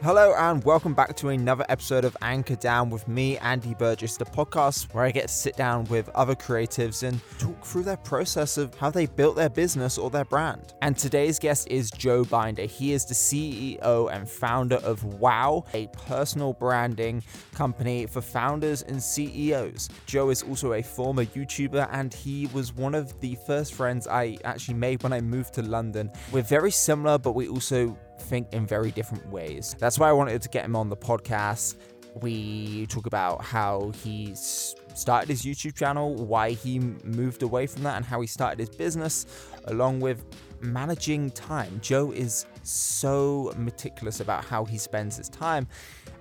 Hello 0.00 0.32
and 0.38 0.62
welcome 0.62 0.94
back 0.94 1.16
to 1.16 1.30
another 1.30 1.66
episode 1.68 2.04
of 2.04 2.16
Anchor 2.22 2.54
Down 2.54 2.88
with 2.88 3.08
me, 3.08 3.36
Andy 3.38 3.74
Burgess, 3.74 4.16
the 4.16 4.24
podcast 4.24 4.94
where 4.94 5.02
I 5.02 5.10
get 5.10 5.26
to 5.26 5.34
sit 5.34 5.56
down 5.56 5.86
with 5.86 6.08
other 6.10 6.36
creatives 6.36 7.02
and 7.02 7.20
talk 7.40 7.66
through 7.66 7.82
their 7.82 7.96
process 7.96 8.58
of 8.58 8.72
how 8.76 8.90
they 8.90 9.06
built 9.06 9.34
their 9.34 9.48
business 9.48 9.98
or 9.98 10.08
their 10.08 10.24
brand. 10.24 10.74
And 10.82 10.96
today's 10.96 11.40
guest 11.40 11.66
is 11.68 11.90
Joe 11.90 12.24
Binder. 12.24 12.62
He 12.62 12.92
is 12.92 13.06
the 13.06 13.14
CEO 13.14 14.14
and 14.14 14.30
founder 14.30 14.76
of 14.76 15.02
Wow, 15.02 15.64
a 15.74 15.88
personal 15.88 16.52
branding 16.52 17.24
company 17.52 18.06
for 18.06 18.20
founders 18.20 18.82
and 18.82 19.02
CEOs. 19.02 19.88
Joe 20.06 20.30
is 20.30 20.44
also 20.44 20.74
a 20.74 20.82
former 20.82 21.24
YouTuber 21.24 21.88
and 21.90 22.14
he 22.14 22.46
was 22.52 22.72
one 22.72 22.94
of 22.94 23.18
the 23.18 23.36
first 23.48 23.74
friends 23.74 24.06
I 24.06 24.38
actually 24.44 24.74
made 24.74 25.02
when 25.02 25.12
I 25.12 25.20
moved 25.20 25.54
to 25.54 25.62
London. 25.62 26.12
We're 26.30 26.42
very 26.42 26.70
similar, 26.70 27.18
but 27.18 27.32
we 27.32 27.48
also 27.48 27.98
think 28.20 28.52
in 28.52 28.66
very 28.66 28.90
different 28.90 29.28
ways. 29.28 29.74
That's 29.78 29.98
why 29.98 30.08
I 30.08 30.12
wanted 30.12 30.42
to 30.42 30.48
get 30.48 30.64
him 30.64 30.76
on 30.76 30.88
the 30.88 30.96
podcast. 30.96 31.76
We 32.14 32.86
talk 32.86 33.06
about 33.06 33.44
how 33.44 33.92
he 34.02 34.34
started 34.34 35.28
his 35.28 35.42
YouTube 35.42 35.76
channel, 35.76 36.14
why 36.14 36.50
he 36.50 36.78
moved 36.78 37.42
away 37.42 37.66
from 37.66 37.84
that, 37.84 37.96
and 37.96 38.04
how 38.04 38.20
he 38.20 38.26
started 38.26 38.58
his 38.58 38.70
business, 38.70 39.26
along 39.64 40.00
with 40.00 40.24
managing 40.60 41.30
time. 41.30 41.78
Joe 41.82 42.10
is 42.10 42.46
so 42.62 43.52
meticulous 43.56 44.20
about 44.20 44.44
how 44.44 44.64
he 44.64 44.78
spends 44.78 45.16
his 45.16 45.28
time, 45.28 45.68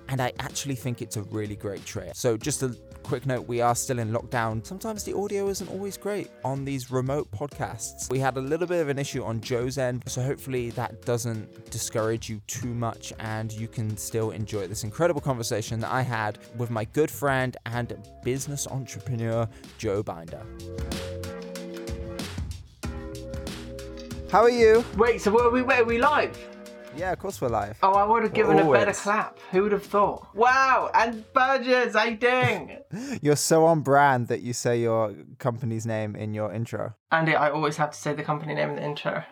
and 0.09 0.21
I 0.21 0.33
actually 0.39 0.75
think 0.75 1.01
it's 1.01 1.17
a 1.17 1.23
really 1.23 1.55
great 1.55 1.83
trait. 1.85 2.15
So, 2.15 2.37
just 2.37 2.63
a 2.63 2.75
quick 3.07 3.25
note 3.25 3.47
we 3.47 3.61
are 3.61 3.73
still 3.73 3.99
in 3.99 4.11
lockdown. 4.11 4.65
Sometimes 4.65 5.05
the 5.05 5.15
audio 5.15 5.47
isn't 5.47 5.69
always 5.69 5.95
great 5.95 6.29
on 6.43 6.65
these 6.65 6.91
remote 6.91 7.31
podcasts. 7.31 8.11
We 8.11 8.19
had 8.19 8.35
a 8.35 8.41
little 8.41 8.67
bit 8.67 8.81
of 8.81 8.89
an 8.89 8.99
issue 8.99 9.23
on 9.23 9.39
Joe's 9.39 9.77
end, 9.77 10.03
so 10.07 10.21
hopefully 10.21 10.71
that 10.71 11.03
doesn't 11.03 11.71
discourage 11.71 12.29
you 12.29 12.41
too 12.47 12.73
much 12.73 13.13
and 13.21 13.53
you 13.53 13.69
can 13.69 13.95
still 13.95 14.31
enjoy 14.31 14.67
this 14.67 14.83
incredible 14.83 15.21
conversation 15.21 15.79
that 15.79 15.89
I 15.89 16.01
had 16.01 16.37
with 16.57 16.69
my 16.69 16.83
good 16.83 17.09
friend 17.09 17.55
and 17.65 17.97
business 18.25 18.67
entrepreneur, 18.67 19.47
Joe 19.77 20.03
Binder. 20.03 20.45
How 24.29 24.41
are 24.41 24.49
you? 24.49 24.83
Wait, 24.97 25.21
so 25.21 25.31
where 25.31 25.45
are 25.45 25.51
we, 25.51 25.61
where 25.61 25.81
are 25.81 25.85
we 25.85 25.97
live? 25.97 26.37
Yeah, 26.97 27.11
of 27.11 27.19
course 27.19 27.39
we're 27.39 27.49
live. 27.49 27.77
Oh, 27.83 27.93
I 27.93 28.03
would 28.03 28.23
have 28.23 28.33
given 28.33 28.59
Always. 28.59 28.81
a 28.81 28.85
better 28.85 28.97
clap. 28.97 29.37
Who 29.51 29.61
would 29.63 29.71
have 29.71 29.85
thought? 29.85 30.35
Wow, 30.35 30.89
and 30.95 31.23
Burgess, 31.31 31.93
how 31.93 32.09
ding. 32.09 32.79
You're 33.21 33.35
so 33.35 33.65
on 33.65 33.81
brand 33.81 34.29
that 34.29 34.41
you 34.41 34.51
say 34.51 34.81
your 34.81 35.13
company's 35.37 35.85
name 35.85 36.15
in 36.15 36.33
your 36.33 36.51
intro. 36.51 36.95
Andy, 37.11 37.35
I 37.35 37.51
always 37.51 37.77
have 37.77 37.91
to 37.91 37.97
say 37.97 38.13
the 38.13 38.23
company 38.23 38.55
name 38.55 38.69
in 38.69 38.75
the 38.77 38.83
intro. 38.83 39.23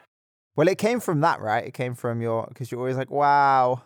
Well, 0.56 0.68
it 0.68 0.78
came 0.78 1.00
from 1.00 1.22
that, 1.22 1.42
right? 1.42 1.66
It 1.66 1.74
came 1.74 1.96
from 1.96 2.22
your 2.22 2.46
because 2.48 2.72
you're 2.72 2.80
always 2.80 2.98
like, 2.98 3.10
"Wow." 3.10 3.82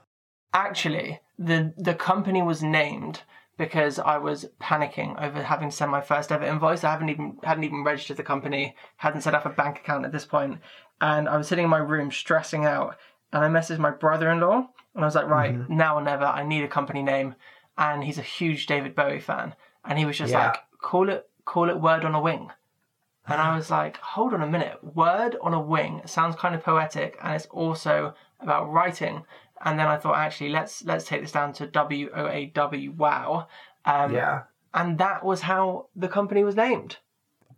Actually, 0.53 1.21
the 1.38 1.73
the 1.77 1.95
company 1.95 2.41
was 2.41 2.61
named 2.61 3.21
because 3.58 3.97
I 3.97 4.17
was 4.17 4.45
panicking 4.61 5.21
over 5.21 5.41
having 5.41 5.69
to 5.69 5.75
send 5.75 5.89
my 5.89 6.02
first 6.02 6.33
ever 6.33 6.45
invoice. 6.45 6.83
I 6.83 6.91
haven't 6.91 7.09
even 7.09 7.38
hadn't 7.43 7.64
even 7.64 7.86
registered 7.86 8.17
the 8.17 8.23
company, 8.23 8.75
hadn't 8.97 9.21
set 9.21 9.36
up 9.36 9.45
a 9.45 9.49
bank 9.49 9.77
account 9.77 10.05
at 10.05 10.11
this 10.11 10.25
point, 10.25 10.59
and 11.02 11.30
I 11.30 11.38
was 11.38 11.47
sitting 11.47 11.64
in 11.64 11.69
my 11.69 11.77
room 11.77 12.11
stressing 12.11 12.66
out 12.66 12.97
and 13.31 13.44
I 13.44 13.47
messaged 13.47 13.80
my 13.80 13.91
brother-in-law 13.91 14.67
and 14.95 15.03
I 15.03 15.08
was 15.08 15.16
like, 15.16 15.27
right, 15.27 15.53
Mm-hmm. 15.53 15.77
now 15.77 15.95
or 15.97 16.02
never, 16.02 16.25
I 16.25 16.44
need 16.44 16.63
a 16.63 16.67
company 16.67 17.02
name. 17.03 17.36
And 17.77 18.03
he's 18.03 18.17
a 18.17 18.21
huge 18.23 18.66
David 18.66 18.94
Bowie 18.95 19.19
fan, 19.21 19.55
and 19.86 19.97
he 19.97 20.05
was 20.05 20.17
just 20.17 20.31
Yeah. 20.33 20.47
like, 20.47 20.58
call 20.81 21.09
it, 21.09 21.30
call 21.45 21.69
it 21.69 21.80
Word 21.80 22.03
on 22.03 22.13
a 22.16 22.19
Wing. 22.21 22.52
And 23.27 23.39
I 23.39 23.55
was 23.55 23.69
like, 23.80 23.97
hold 23.97 24.33
on 24.33 24.41
a 24.41 24.47
minute, 24.47 24.83
Word 24.95 25.38
on 25.41 25.53
a 25.53 25.61
Wing 25.61 26.02
sounds 26.05 26.36
kind 26.36 26.53
of 26.55 26.63
poetic, 26.63 27.17
and 27.21 27.33
it's 27.36 27.45
also 27.47 28.13
about 28.41 28.71
writing. 28.71 29.23
And 29.64 29.80
then 29.80 29.87
I 29.87 29.98
thought, 29.98 30.17
actually, 30.17 30.49
let's 30.49 30.83
let's 30.86 31.05
take 31.05 31.21
this 31.21 31.31
down 31.33 31.54
to 31.54 31.67
W 31.67 32.09
O 32.15 32.27
A 32.27 32.45
W 32.48 32.92
Wow. 32.92 33.48
Um, 33.86 34.14
Yeah. 34.14 34.43
And 34.73 34.98
that 34.99 35.23
was 35.25 35.42
how 35.42 35.87
the 35.95 36.08
company 36.08 36.43
was 36.43 36.55
named. 36.55 36.98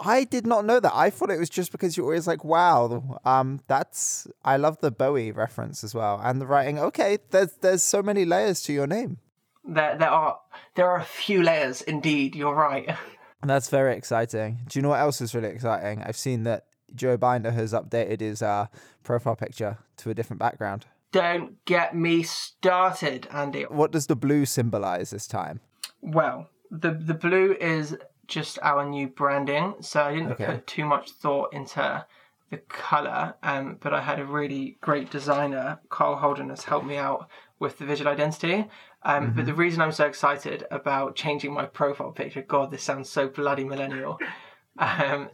I 0.01 0.23
did 0.23 0.47
not 0.47 0.66
know 0.66 0.79
that. 0.79 0.91
I 0.95 1.09
thought 1.12 1.29
it 1.29 1.39
was 1.39 1.50
just 1.50 1.72
because 1.72 1.95
you're 1.95 2.06
always 2.06 2.28
like, 2.28 2.44
"Wow." 2.44 3.19
Um, 3.23 3.62
that's 3.67 4.28
I 4.44 4.57
love 4.57 4.79
the 4.79 4.91
Bowie 4.91 5.31
reference 5.31 5.84
as 5.84 5.94
well 5.94 6.19
and 6.23 6.41
the 6.41 6.47
writing. 6.47 6.79
Okay, 6.79 7.19
there's 7.29 7.53
there's 7.62 7.84
so 7.84 8.01
many 8.01 8.25
layers 8.25 8.61
to 8.63 8.73
your 8.73 8.88
name. 8.88 9.19
There 9.63 9.97
there 9.97 10.09
are 10.09 10.40
there 10.75 10.90
are 10.90 10.97
a 10.97 11.06
few 11.06 11.44
layers 11.44 11.81
indeed. 11.81 12.35
You're 12.35 12.56
right. 12.56 12.97
That's 13.44 13.69
very 13.69 13.95
exciting. 13.95 14.59
Do 14.67 14.78
you 14.78 14.84
know 14.84 14.90
what 14.90 15.00
else 15.00 15.22
is 15.22 15.34
really 15.34 15.50
exciting? 15.50 16.03
I've 16.03 16.17
seen 16.17 16.44
that 16.44 16.66
Joe 16.94 17.17
Binder 17.17 17.51
has 17.51 17.73
updated 17.73 18.22
his 18.22 18.41
uh, 18.41 18.67
profile 19.03 19.35
picture 19.35 19.78
to 19.97 20.09
a 20.09 20.13
different 20.13 20.40
background. 20.40 20.85
Don't 21.11 21.63
get 21.66 21.95
me 21.95 22.23
started, 22.23 23.28
Andy. 23.31 23.63
What 23.63 23.91
does 23.91 24.07
the 24.07 24.16
blue 24.16 24.45
symbolize 24.45 25.09
this 25.09 25.28
time? 25.28 25.59
Well, 26.01 26.50
the 26.69 26.91
the 26.91 27.13
blue 27.13 27.53
is 27.59 27.97
just 28.31 28.58
our 28.64 28.84
new 28.86 29.08
branding, 29.08 29.75
so 29.81 30.03
I 30.03 30.14
didn't 30.16 30.31
Okay. 30.31 30.46
put 30.46 30.66
too 30.66 30.86
much 30.86 31.12
thought 31.12 31.53
into 31.53 32.06
the 32.50 32.58
color. 32.58 33.36
Um, 33.44 33.78
but 33.84 33.94
I 33.94 34.02
had 34.02 34.19
a 34.19 34.25
really 34.25 34.78
great 34.81 35.12
designer, 35.12 35.80
Carl 35.90 36.16
Holden, 36.16 36.50
has 36.50 36.64
helped 36.64 36.88
me 36.88 36.97
out 36.97 37.30
with 37.59 37.78
the 37.78 37.86
visual 37.86 38.09
identity. 38.12 38.68
Um, 39.03 39.34
But 39.36 39.46
the 39.46 39.53
reason 39.53 39.81
I'm 39.81 39.91
so 39.91 40.06
excited 40.06 40.66
about 40.72 41.16
changing 41.16 41.53
my 41.53 41.66
profile 41.66 42.12
picture, 42.12 42.41
God, 42.41 42.72
this 42.72 42.84
sounds 42.84 43.09
so 43.09 43.28
bloody 43.28 43.64
millennial, 43.64 44.18
um, 44.78 45.30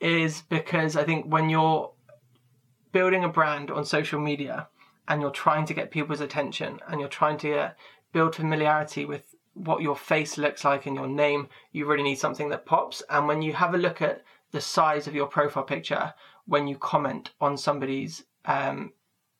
is 0.00 0.42
because 0.48 0.96
I 0.96 1.04
think 1.04 1.26
when 1.26 1.48
you're 1.50 1.92
building 2.92 3.24
a 3.24 3.28
brand 3.28 3.70
on 3.70 3.84
social 3.84 4.20
media 4.20 4.68
and 5.06 5.20
you're 5.20 5.30
trying 5.30 5.66
to 5.66 5.74
get 5.74 5.90
people's 5.90 6.20
attention 6.20 6.80
and 6.88 6.98
you're 7.00 7.08
trying 7.20 7.38
to 7.38 7.50
uh, 7.58 7.70
build 8.12 8.34
familiarity 8.34 9.04
with 9.04 9.34
what 9.54 9.82
your 9.82 9.96
face 9.96 10.38
looks 10.38 10.64
like 10.64 10.86
and 10.86 10.96
your 10.96 11.08
name, 11.08 11.48
you 11.72 11.86
really 11.86 12.02
need 12.02 12.18
something 12.18 12.48
that 12.50 12.66
pops. 12.66 13.02
And 13.10 13.26
when 13.26 13.42
you 13.42 13.52
have 13.54 13.74
a 13.74 13.78
look 13.78 14.00
at 14.00 14.22
the 14.52 14.60
size 14.60 15.06
of 15.06 15.14
your 15.14 15.26
profile 15.26 15.64
picture, 15.64 16.14
when 16.46 16.66
you 16.66 16.76
comment 16.76 17.30
on 17.40 17.56
somebody's 17.56 18.24
um, 18.44 18.92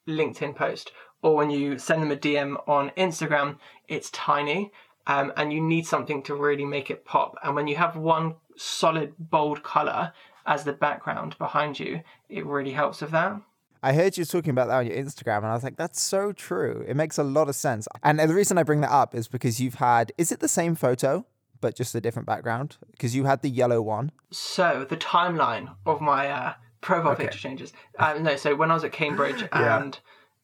LinkedIn 0.08 0.54
post 0.54 0.92
or 1.22 1.36
when 1.36 1.50
you 1.50 1.78
send 1.78 2.02
them 2.02 2.10
a 2.10 2.16
DM 2.16 2.56
on 2.68 2.90
Instagram, 2.96 3.58
it's 3.88 4.10
tiny. 4.10 4.72
Um, 5.06 5.32
and 5.36 5.52
you 5.52 5.60
need 5.60 5.86
something 5.86 6.22
to 6.24 6.34
really 6.34 6.64
make 6.64 6.90
it 6.90 7.04
pop. 7.04 7.36
And 7.42 7.54
when 7.54 7.66
you 7.66 7.76
have 7.76 7.96
one 7.96 8.34
solid, 8.56 9.14
bold 9.18 9.62
color 9.62 10.12
as 10.46 10.64
the 10.64 10.72
background 10.72 11.36
behind 11.38 11.80
you, 11.80 12.02
it 12.28 12.46
really 12.46 12.72
helps 12.72 13.00
with 13.00 13.10
that. 13.10 13.40
I 13.82 13.92
heard 13.94 14.16
you 14.18 14.24
talking 14.24 14.50
about 14.50 14.68
that 14.68 14.76
on 14.78 14.86
your 14.86 14.96
Instagram, 14.96 15.38
and 15.38 15.46
I 15.46 15.54
was 15.54 15.64
like, 15.64 15.76
that's 15.76 16.00
so 16.00 16.32
true. 16.32 16.84
It 16.86 16.96
makes 16.96 17.16
a 17.18 17.22
lot 17.22 17.48
of 17.48 17.54
sense. 17.54 17.88
And 18.02 18.18
the 18.18 18.34
reason 18.34 18.58
I 18.58 18.62
bring 18.62 18.80
that 18.82 18.90
up 18.90 19.14
is 19.14 19.26
because 19.28 19.60
you've 19.60 19.74
had, 19.76 20.12
is 20.18 20.30
it 20.30 20.40
the 20.40 20.48
same 20.48 20.74
photo, 20.74 21.24
but 21.60 21.74
just 21.76 21.94
a 21.94 22.00
different 22.00 22.26
background? 22.26 22.76
Because 22.92 23.14
you 23.16 23.24
had 23.24 23.40
the 23.42 23.48
yellow 23.48 23.80
one. 23.80 24.12
So 24.30 24.86
the 24.88 24.96
timeline 24.98 25.74
of 25.86 26.00
my 26.00 26.28
uh, 26.28 26.54
profile 26.82 27.12
Okay. 27.12 27.24
picture 27.24 27.38
changes. 27.38 27.72
Uh, 27.98 28.14
no, 28.20 28.36
so 28.36 28.54
when 28.54 28.70
I 28.70 28.74
was 28.74 28.84
at 28.84 28.92
Cambridge 28.92 29.42
Yeah. 29.52 29.78
and 29.82 29.98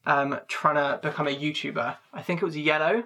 um, 0.07 0.39
trying 0.47 0.75
to 0.75 0.99
become 1.07 1.27
a 1.27 1.35
YouTuber, 1.35 1.97
I 2.13 2.21
think 2.23 2.41
it 2.41 2.45
was 2.45 2.57
yellow, 2.57 3.03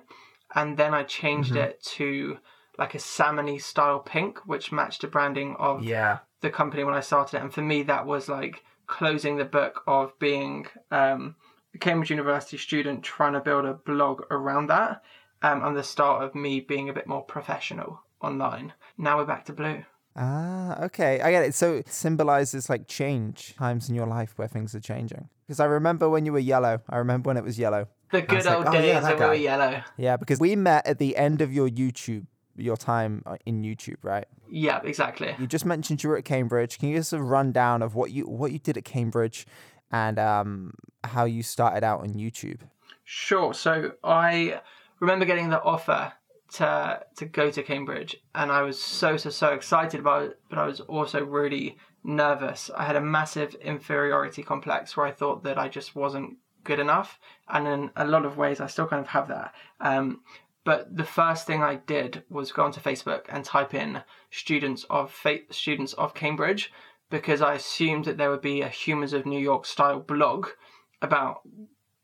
and 0.55 0.77
then 0.77 0.93
I 0.93 1.03
changed 1.03 1.51
Mm-hmm. 1.51 1.61
it 1.63 1.83
to 1.97 2.37
like 2.77 2.95
a 2.95 2.99
salmony 2.99 3.61
style 3.61 3.99
pink, 3.99 4.39
which 4.47 4.71
matched 4.71 5.01
the 5.01 5.07
branding 5.07 5.55
of 5.59 5.83
Yeah. 5.83 6.19
the 6.39 6.49
company 6.49 6.83
when 6.85 6.93
I 6.93 7.01
started 7.01 7.37
it. 7.37 7.41
And 7.43 7.53
for 7.53 7.61
me, 7.61 7.83
that 7.83 8.05
was 8.05 8.29
like 8.29 8.63
closing 8.91 9.37
the 9.37 9.45
book 9.45 9.81
of 9.87 10.17
being 10.19 10.67
um, 10.91 11.35
a 11.73 11.77
Cambridge 11.79 12.11
University 12.11 12.57
student 12.57 13.01
trying 13.01 13.33
to 13.33 13.39
build 13.39 13.65
a 13.65 13.73
blog 13.73 14.21
around 14.29 14.67
that, 14.67 15.01
um, 15.41 15.63
and 15.63 15.75
the 15.75 15.83
start 15.83 16.23
of 16.23 16.35
me 16.35 16.59
being 16.59 16.89
a 16.89 16.93
bit 16.93 17.07
more 17.07 17.23
professional 17.23 18.01
online. 18.21 18.73
Now 18.97 19.17
we're 19.17 19.25
back 19.25 19.45
to 19.45 19.53
blue. 19.53 19.83
Ah, 20.15 20.83
okay. 20.83 21.21
I 21.21 21.31
get 21.31 21.45
it. 21.45 21.55
So 21.55 21.75
it 21.75 21.87
symbolizes 21.87 22.69
like 22.69 22.85
change, 22.87 23.55
times 23.55 23.87
in 23.87 23.95
your 23.95 24.07
life 24.07 24.33
where 24.35 24.47
things 24.47 24.75
are 24.75 24.81
changing. 24.81 25.29
Because 25.47 25.61
I 25.61 25.65
remember 25.65 26.09
when 26.09 26.25
you 26.25 26.33
were 26.33 26.39
yellow. 26.39 26.81
I 26.89 26.97
remember 26.97 27.29
when 27.29 27.37
it 27.37 27.45
was 27.45 27.57
yellow. 27.57 27.87
The 28.11 28.21
good 28.21 28.35
was 28.35 28.45
like, 28.45 28.57
old 28.57 28.67
"Oh, 28.67 28.73
yeah, 28.73 28.81
days 28.81 29.03
that 29.03 29.19
we 29.19 29.25
were 29.25 29.33
yellow. 29.35 29.83
Yeah, 29.97 30.17
because 30.17 30.39
we 30.41 30.57
met 30.57 30.85
at 30.85 30.99
the 30.99 31.15
end 31.15 31.39
of 31.39 31.53
your 31.53 31.69
YouTube, 31.69 32.25
your 32.61 32.77
time 32.77 33.23
uh, 33.25 33.37
in 33.45 33.63
YouTube, 33.63 33.97
right? 34.03 34.25
Yeah, 34.49 34.81
exactly. 34.83 35.35
You 35.39 35.47
just 35.47 35.65
mentioned 35.65 36.03
you 36.03 36.09
were 36.09 36.17
at 36.17 36.25
Cambridge. 36.25 36.79
Can 36.79 36.89
you 36.89 36.95
give 36.95 37.01
us 37.01 37.13
a 37.13 37.21
rundown 37.21 37.81
of 37.81 37.95
what 37.95 38.11
you 38.11 38.23
what 38.23 38.51
you 38.51 38.59
did 38.59 38.77
at 38.77 38.85
Cambridge 38.85 39.47
and 39.91 40.19
um, 40.19 40.73
how 41.03 41.25
you 41.25 41.43
started 41.43 41.83
out 41.83 42.01
on 42.01 42.13
YouTube? 42.13 42.59
Sure. 43.03 43.53
So 43.53 43.93
I 44.03 44.61
remember 44.99 45.25
getting 45.25 45.49
the 45.49 45.61
offer 45.61 46.13
to 46.53 47.05
to 47.15 47.25
go 47.25 47.49
to 47.49 47.63
Cambridge, 47.63 48.17
and 48.35 48.51
I 48.51 48.61
was 48.61 48.81
so 48.81 49.17
so 49.17 49.29
so 49.29 49.49
excited 49.49 49.99
about 49.99 50.23
it, 50.23 50.39
but 50.49 50.59
I 50.59 50.65
was 50.65 50.81
also 50.81 51.23
really 51.23 51.77
nervous. 52.03 52.69
I 52.75 52.85
had 52.85 52.95
a 52.95 53.01
massive 53.01 53.55
inferiority 53.55 54.43
complex 54.43 54.95
where 54.97 55.05
I 55.05 55.11
thought 55.11 55.43
that 55.43 55.57
I 55.57 55.69
just 55.69 55.95
wasn't 55.95 56.37
good 56.63 56.79
enough, 56.79 57.19
and 57.47 57.67
in 57.67 57.91
a 57.95 58.05
lot 58.05 58.25
of 58.25 58.37
ways, 58.37 58.59
I 58.59 58.67
still 58.67 58.87
kind 58.87 59.01
of 59.01 59.07
have 59.07 59.27
that. 59.29 59.53
Um, 59.79 60.21
but 60.63 60.95
the 60.95 61.03
first 61.03 61.47
thing 61.47 61.63
I 61.63 61.75
did 61.75 62.23
was 62.29 62.51
go 62.51 62.63
onto 62.63 62.79
Facebook 62.79 63.25
and 63.29 63.43
type 63.43 63.73
in 63.73 64.03
students 64.29 64.85
of 64.89 65.11
fa- 65.11 65.39
students 65.49 65.93
of 65.93 66.13
Cambridge 66.13 66.71
because 67.09 67.41
I 67.41 67.53
assumed 67.55 68.05
that 68.05 68.17
there 68.17 68.29
would 68.29 68.41
be 68.41 68.61
a 68.61 68.69
Humans 68.69 69.13
of 69.13 69.25
New 69.25 69.39
York 69.39 69.65
style 69.65 69.99
blog 69.99 70.47
about 71.01 71.41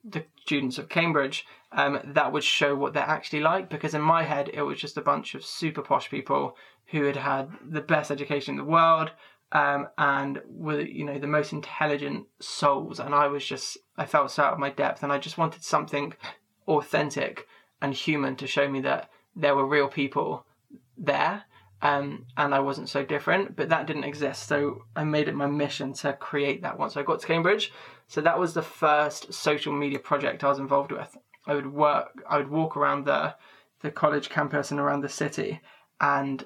the 0.04 0.26
students 0.42 0.78
of 0.78 0.90
Cambridge 0.90 1.46
um, 1.72 2.00
that 2.04 2.32
would 2.32 2.44
show 2.44 2.76
what 2.76 2.94
they're 2.94 3.04
actually 3.04 3.42
like. 3.42 3.70
Because 3.70 3.94
in 3.94 4.02
my 4.02 4.24
head, 4.24 4.50
it 4.54 4.62
was 4.62 4.80
just 4.80 4.98
a 4.98 5.02
bunch 5.02 5.36
of 5.36 5.46
super 5.46 5.82
posh 5.82 6.10
people 6.10 6.56
who 6.88 7.04
had 7.04 7.18
had 7.18 7.50
the 7.64 7.82
best 7.82 8.12
education 8.12 8.54
in 8.54 8.58
the 8.58 8.72
world 8.72 9.12
um, 9.52 9.88
and 9.98 10.42
were 10.48 10.82
you 10.82 11.06
know 11.06 11.20
the 11.20 11.28
most 11.28 11.54
intelligent 11.54 12.26
souls. 12.40 13.00
And 13.00 13.14
I 13.14 13.28
was 13.28 13.46
just 13.46 13.78
I 13.98 14.06
felt 14.06 14.32
so 14.32 14.44
out 14.44 14.54
of 14.54 14.60
my 14.60 14.70
depth, 14.70 15.04
and 15.04 15.12
I 15.12 15.20
just 15.20 15.38
wanted 15.38 15.64
something 15.64 16.14
authentic 16.68 17.48
and 17.82 17.94
human 17.94 18.36
to 18.38 18.48
show 18.48 18.68
me 18.68 18.82
that 18.82 19.10
there 19.36 19.56
were 19.56 19.66
real 19.66 19.88
people 19.88 20.46
there 20.98 21.44
um, 21.82 22.26
and 22.36 22.56
I 22.56 22.60
wasn't 22.60 22.90
so 22.90 23.06
different, 23.06 23.56
but 23.56 23.70
that 23.70 23.86
didn't 23.86 24.04
exist. 24.04 24.48
So 24.48 24.84
I 24.96 25.04
made 25.04 25.28
it 25.28 25.36
my 25.36 25.46
mission 25.46 25.94
to 25.94 26.14
create 26.14 26.64
that 26.64 26.80
once 26.80 26.98
I 26.98 27.04
got 27.04 27.20
to 27.20 27.28
Cambridge. 27.28 27.72
So 28.08 28.22
that 28.22 28.40
was 28.40 28.54
the 28.54 28.64
first 28.64 29.34
social 29.34 29.74
media 29.74 30.00
project 30.00 30.44
I 30.44 30.50
was 30.50 30.60
involved 30.60 30.92
with. 30.92 31.16
I 31.46 31.54
would 31.54 31.72
work, 31.72 32.24
I 32.28 32.38
would 32.38 32.50
walk 32.50 32.76
around 32.76 33.06
the 33.06 33.36
the 33.82 33.92
college 33.92 34.30
campus 34.30 34.72
and 34.72 34.80
around 34.80 35.02
the 35.02 35.10
city 35.10 35.62
and 36.02 36.44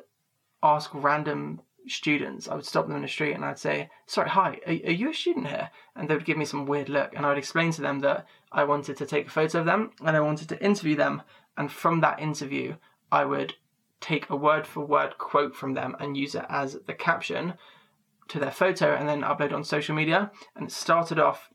ask 0.61 0.91
random 0.93 1.61
students. 1.87 2.49
I 2.49 2.55
would 2.55 2.65
stop 2.65 2.87
them 2.87 2.97
in 2.97 3.03
the 3.03 3.07
street 3.07 3.33
and 3.33 3.45
I'd 3.45 3.57
say, 3.57 3.89
"Sorry, 4.05 4.29
hi, 4.29 4.59
are, 4.67 4.73
are 4.73 4.91
you 4.91 5.11
a 5.11 5.13
student 5.13 5.47
here?" 5.47 5.69
And 5.95 6.09
they 6.09 6.15
would 6.15 6.25
give 6.25 6.37
me 6.37 6.45
some 6.45 6.65
weird 6.65 6.89
look, 6.89 7.13
and 7.15 7.25
I 7.25 7.29
would 7.29 7.37
explain 7.37 7.71
to 7.71 7.81
them 7.81 7.99
that 7.99 8.27
I 8.51 8.63
wanted 8.63 8.97
to 8.97 9.05
take 9.05 9.27
a 9.27 9.31
photo 9.31 9.59
of 9.59 9.65
them 9.65 9.91
and 10.03 10.15
I 10.15 10.19
wanted 10.19 10.49
to 10.49 10.63
interview 10.63 10.95
them. 10.95 11.21
And 11.57 11.71
from 11.71 12.01
that 12.01 12.19
interview, 12.19 12.75
I 13.11 13.25
would 13.25 13.55
take 13.99 14.29
a 14.29 14.35
word 14.35 14.65
for 14.65 14.85
word 14.85 15.17
quote 15.17 15.55
from 15.55 15.73
them 15.73 15.95
and 15.99 16.17
use 16.17 16.35
it 16.35 16.45
as 16.49 16.79
the 16.87 16.93
caption 16.93 17.53
to 18.27 18.39
their 18.39 18.51
photo 18.51 18.95
and 18.95 19.07
then 19.07 19.21
upload 19.21 19.53
on 19.53 19.63
social 19.63 19.95
media. 19.95 20.31
And 20.55 20.67
it 20.67 20.71
started 20.71 21.19
off 21.19 21.49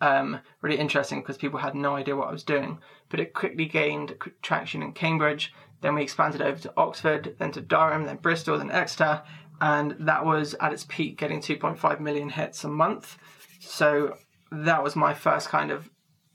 um, 0.00 0.40
really 0.60 0.78
interesting 0.78 1.20
because 1.20 1.38
people 1.38 1.58
had 1.58 1.74
no 1.74 1.96
idea 1.96 2.16
what 2.16 2.28
I 2.28 2.32
was 2.32 2.44
doing, 2.44 2.78
but 3.08 3.20
it 3.20 3.34
quickly 3.34 3.66
gained 3.66 4.16
traction 4.42 4.82
in 4.82 4.92
Cambridge. 4.92 5.52
Then 5.80 5.94
we 5.96 6.02
expanded 6.02 6.42
over 6.42 6.58
to 6.60 6.72
Oxford, 6.76 7.34
then 7.38 7.50
to 7.52 7.60
Durham, 7.60 8.04
then 8.04 8.16
Bristol, 8.16 8.58
then 8.58 8.70
Exeter, 8.70 9.22
and 9.60 9.96
that 10.00 10.24
was 10.24 10.54
at 10.60 10.72
its 10.72 10.84
peak 10.88 11.18
getting 11.18 11.40
2.5 11.40 12.00
million 12.00 12.28
hits 12.28 12.64
a 12.64 12.68
month. 12.68 13.16
So 13.60 14.16
that 14.50 14.82
was 14.82 14.94
my 14.94 15.14
first 15.14 15.48
kind 15.48 15.70
of 15.70 15.88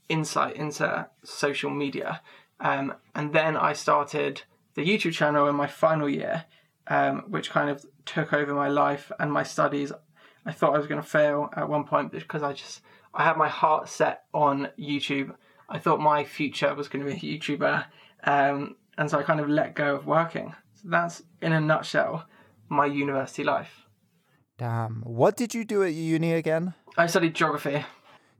insight 0.08 0.56
into 0.56 1.08
social 1.24 1.70
media. 1.70 2.20
Um, 2.60 2.94
and 3.14 3.32
then 3.32 3.56
I 3.56 3.72
started 3.72 4.42
the 4.74 4.84
YouTube 4.84 5.12
channel 5.12 5.48
in 5.48 5.54
my 5.54 5.66
final 5.66 6.08
year, 6.08 6.44
um, 6.86 7.24
which 7.28 7.50
kind 7.50 7.70
of 7.70 7.84
took 8.04 8.32
over 8.32 8.54
my 8.54 8.68
life 8.68 9.12
and 9.18 9.32
my 9.32 9.42
studies. 9.42 9.92
I 10.44 10.52
thought 10.52 10.74
I 10.74 10.78
was 10.78 10.86
going 10.86 11.00
to 11.00 11.06
fail 11.06 11.50
at 11.56 11.68
one 11.68 11.84
point 11.84 12.12
because 12.12 12.42
I 12.42 12.52
just 12.52 12.80
I 13.14 13.24
had 13.24 13.36
my 13.36 13.48
heart 13.48 13.88
set 13.88 14.24
on 14.32 14.68
YouTube. 14.78 15.34
I 15.68 15.78
thought 15.78 16.00
my 16.00 16.24
future 16.24 16.74
was 16.74 16.88
going 16.88 17.04
to 17.04 17.12
be 17.12 17.16
a 17.16 17.38
YouTuber, 17.38 17.84
um, 18.24 18.76
and 18.96 19.10
so 19.10 19.18
I 19.18 19.22
kind 19.22 19.40
of 19.40 19.48
let 19.48 19.74
go 19.74 19.94
of 19.94 20.06
working. 20.06 20.54
So 20.74 20.88
that's 20.88 21.22
in 21.42 21.52
a 21.52 21.60
nutshell 21.60 22.26
my 22.68 22.86
university 22.86 23.44
life. 23.44 23.86
Damn. 24.58 25.02
What 25.04 25.36
did 25.36 25.54
you 25.54 25.64
do 25.64 25.82
at 25.82 25.92
uni 25.92 26.32
again? 26.34 26.74
I 26.96 27.06
studied 27.06 27.34
geography. 27.34 27.84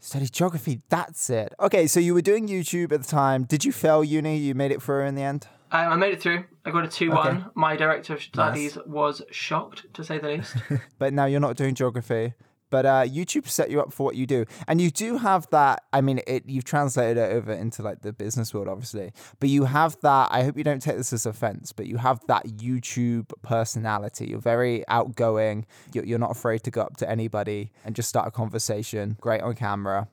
Studied 0.01 0.33
geography. 0.33 0.81
That's 0.89 1.29
it. 1.29 1.53
Okay, 1.59 1.87
so 1.87 1.99
you 1.99 2.15
were 2.15 2.23
doing 2.23 2.49
YouTube 2.49 2.93
at 2.93 3.03
the 3.03 3.09
time. 3.09 3.45
Did 3.45 3.65
you 3.65 3.73
fail 3.73 4.05
uni? 4.05 4.37
You 4.37 4.55
made 4.55 4.71
it 4.71 4.81
through 4.81 5.05
in 5.07 5.15
the 5.17 5.23
end. 5.23 5.49
Um, 5.71 5.93
I 5.93 5.97
made 5.97 6.15
it 6.15 6.23
through. 6.23 6.45
I 6.65 6.71
got 6.71 6.85
a 6.85 6.89
2 6.89 7.13
okay. 7.13 7.29
1. 7.31 7.51
My 7.55 7.77
director 7.77 8.15
of 8.15 8.23
studies 8.23 8.77
nice. 8.77 8.87
was 8.87 9.23
shocked, 9.31 9.87
to 9.95 10.05
say 10.05 10.19
the 10.19 10.29
least. 10.29 10.57
but 10.99 11.13
now 11.13 11.27
you're 11.27 11.41
not 11.41 11.57
doing 11.57 11.75
geography. 11.75 12.35
But 12.71 12.87
uh, 12.87 13.05
YouTube 13.05 13.49
set 13.49 13.71
you 13.71 13.81
up 13.81 13.93
for 13.93 14.05
what 14.05 14.17
you 14.17 14.27
do, 14.27 14.45
and 14.67 14.81
you 14.81 14.91
do 14.91 15.19
have 15.19 15.49
that. 15.51 15.85
I 15.93 16.01
mean, 16.01 16.21
it 16.27 16.45
you've 16.47 16.65
translated 16.65 17.17
it 17.17 17.33
over 17.33 17.53
into 17.53 17.83
like 17.83 18.03
the 18.03 18.13
business 18.13 18.53
world, 18.53 18.69
obviously. 18.69 19.13
But 19.41 19.49
you 19.49 19.65
have 19.65 19.99
that. 20.03 20.29
I 20.31 20.43
hope 20.45 20.57
you 20.57 20.65
don't 20.65 20.81
take 20.81 20.97
this 20.97 21.13
as 21.13 21.27
offense, 21.27 21.73
but 21.73 21.87
you 21.87 21.97
have 21.97 22.21
that 22.29 22.47
YouTube 22.47 23.33
personality. 23.43 24.27
You're 24.27 24.41
very 24.41 24.87
outgoing. 24.89 25.67
You're, 25.93 26.05
you're 26.05 26.19
not 26.19 26.31
afraid 26.31 26.63
to 26.65 26.71
go 26.71 26.83
up 26.83 26.97
to 26.99 27.11
anybody 27.11 27.73
and 27.85 27.95
just 27.95 28.09
start 28.09 28.29
a 28.29 28.31
conversation. 28.31 29.17
Great 29.21 29.41
on 29.43 29.55
camera 29.55 30.09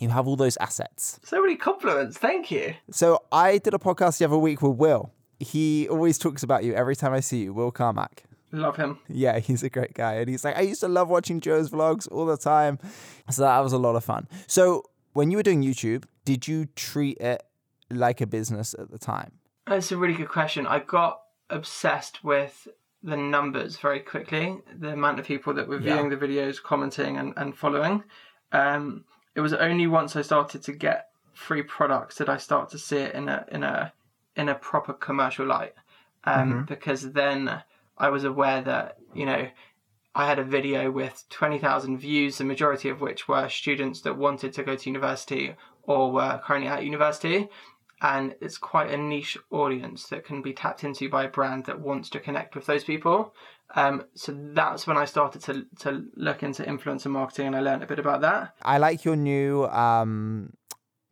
you 0.00 0.10
have 0.10 0.26
all 0.26 0.36
those 0.36 0.56
assets. 0.58 1.18
So 1.24 1.40
many 1.40 1.56
compliments. 1.56 2.18
Thank 2.18 2.50
you. 2.50 2.74
So 2.90 3.22
I 3.32 3.58
did 3.58 3.74
a 3.74 3.78
podcast 3.78 4.18
the 4.18 4.26
other 4.26 4.38
week 4.38 4.62
with 4.62 4.76
Will. 4.76 5.10
He 5.38 5.88
always 5.88 6.18
talks 6.18 6.42
about 6.42 6.64
you 6.64 6.74
every 6.74 6.96
time 6.96 7.12
I 7.12 7.20
see 7.20 7.44
you, 7.44 7.54
Will 7.54 7.70
Carmack. 7.70 8.24
Love 8.56 8.76
him. 8.76 8.98
Yeah, 9.08 9.38
he's 9.46 9.62
a 9.62 9.70
great 9.70 9.94
guy. 9.94 10.14
And 10.14 10.28
he's 10.28 10.44
like, 10.44 10.56
I 10.56 10.62
used 10.62 10.80
to 10.80 10.88
love 10.88 11.08
watching 11.08 11.40
Joe's 11.40 11.70
vlogs 11.70 12.10
all 12.10 12.26
the 12.26 12.36
time. 12.36 12.78
So 13.30 13.42
that 13.42 13.58
was 13.60 13.72
a 13.72 13.78
lot 13.78 13.96
of 13.96 14.04
fun. 14.04 14.28
So 14.46 14.82
when 15.12 15.30
you 15.30 15.36
were 15.36 15.42
doing 15.42 15.62
YouTube, 15.62 16.04
did 16.24 16.48
you 16.48 16.66
treat 16.76 17.18
it 17.18 17.42
like 17.90 18.20
a 18.20 18.26
business 18.26 18.74
at 18.78 18.90
the 18.90 18.98
time? 18.98 19.32
That's 19.66 19.92
a 19.92 19.96
really 19.96 20.14
good 20.14 20.28
question. 20.28 20.66
I 20.66 20.78
got 20.80 21.20
obsessed 21.50 22.24
with 22.24 22.68
the 23.02 23.16
numbers 23.16 23.76
very 23.76 24.00
quickly, 24.00 24.58
the 24.78 24.92
amount 24.92 25.18
of 25.18 25.26
people 25.26 25.54
that 25.54 25.68
were 25.68 25.78
viewing 25.78 26.10
yeah. 26.10 26.16
the 26.16 26.26
videos, 26.26 26.62
commenting, 26.62 27.16
and, 27.16 27.34
and 27.36 27.56
following. 27.56 28.02
Um, 28.52 29.04
it 29.34 29.40
was 29.40 29.52
only 29.52 29.86
once 29.86 30.16
I 30.16 30.22
started 30.22 30.62
to 30.62 30.72
get 30.72 31.08
free 31.34 31.62
products 31.62 32.16
did 32.16 32.30
I 32.30 32.38
start 32.38 32.70
to 32.70 32.78
see 32.78 32.96
it 32.96 33.14
in 33.14 33.28
a 33.28 33.44
in 33.52 33.62
a 33.62 33.92
in 34.36 34.48
a 34.48 34.54
proper 34.54 34.94
commercial 34.94 35.46
light. 35.46 35.74
Um, 36.24 36.52
mm-hmm. 36.52 36.62
Because 36.64 37.12
then 37.12 37.62
I 37.98 38.10
was 38.10 38.24
aware 38.24 38.62
that 38.62 38.96
you 39.14 39.26
know 39.26 39.48
I 40.14 40.26
had 40.26 40.38
a 40.38 40.44
video 40.44 40.90
with 40.90 41.24
twenty 41.30 41.58
thousand 41.58 41.98
views, 41.98 42.38
the 42.38 42.44
majority 42.44 42.88
of 42.88 43.00
which 43.00 43.28
were 43.28 43.48
students 43.48 44.00
that 44.02 44.16
wanted 44.16 44.52
to 44.54 44.62
go 44.62 44.76
to 44.76 44.90
university 44.90 45.54
or 45.82 46.12
were 46.12 46.40
currently 46.44 46.68
at 46.68 46.84
university. 46.84 47.48
And 48.02 48.34
it's 48.42 48.58
quite 48.58 48.90
a 48.90 48.96
niche 48.98 49.38
audience 49.50 50.08
that 50.08 50.26
can 50.26 50.42
be 50.42 50.52
tapped 50.52 50.84
into 50.84 51.08
by 51.08 51.24
a 51.24 51.28
brand 51.28 51.64
that 51.64 51.80
wants 51.80 52.10
to 52.10 52.20
connect 52.20 52.54
with 52.54 52.66
those 52.66 52.84
people. 52.84 53.34
Um, 53.74 54.04
so 54.14 54.36
that's 54.52 54.86
when 54.86 54.98
I 54.98 55.06
started 55.06 55.42
to 55.44 55.66
to 55.80 56.04
look 56.14 56.42
into 56.42 56.62
influencer 56.62 57.10
marketing, 57.10 57.46
and 57.48 57.56
I 57.56 57.60
learned 57.60 57.82
a 57.82 57.86
bit 57.86 57.98
about 57.98 58.20
that. 58.20 58.54
I 58.62 58.78
like 58.78 59.04
your 59.04 59.16
new 59.16 59.64
um, 59.66 60.52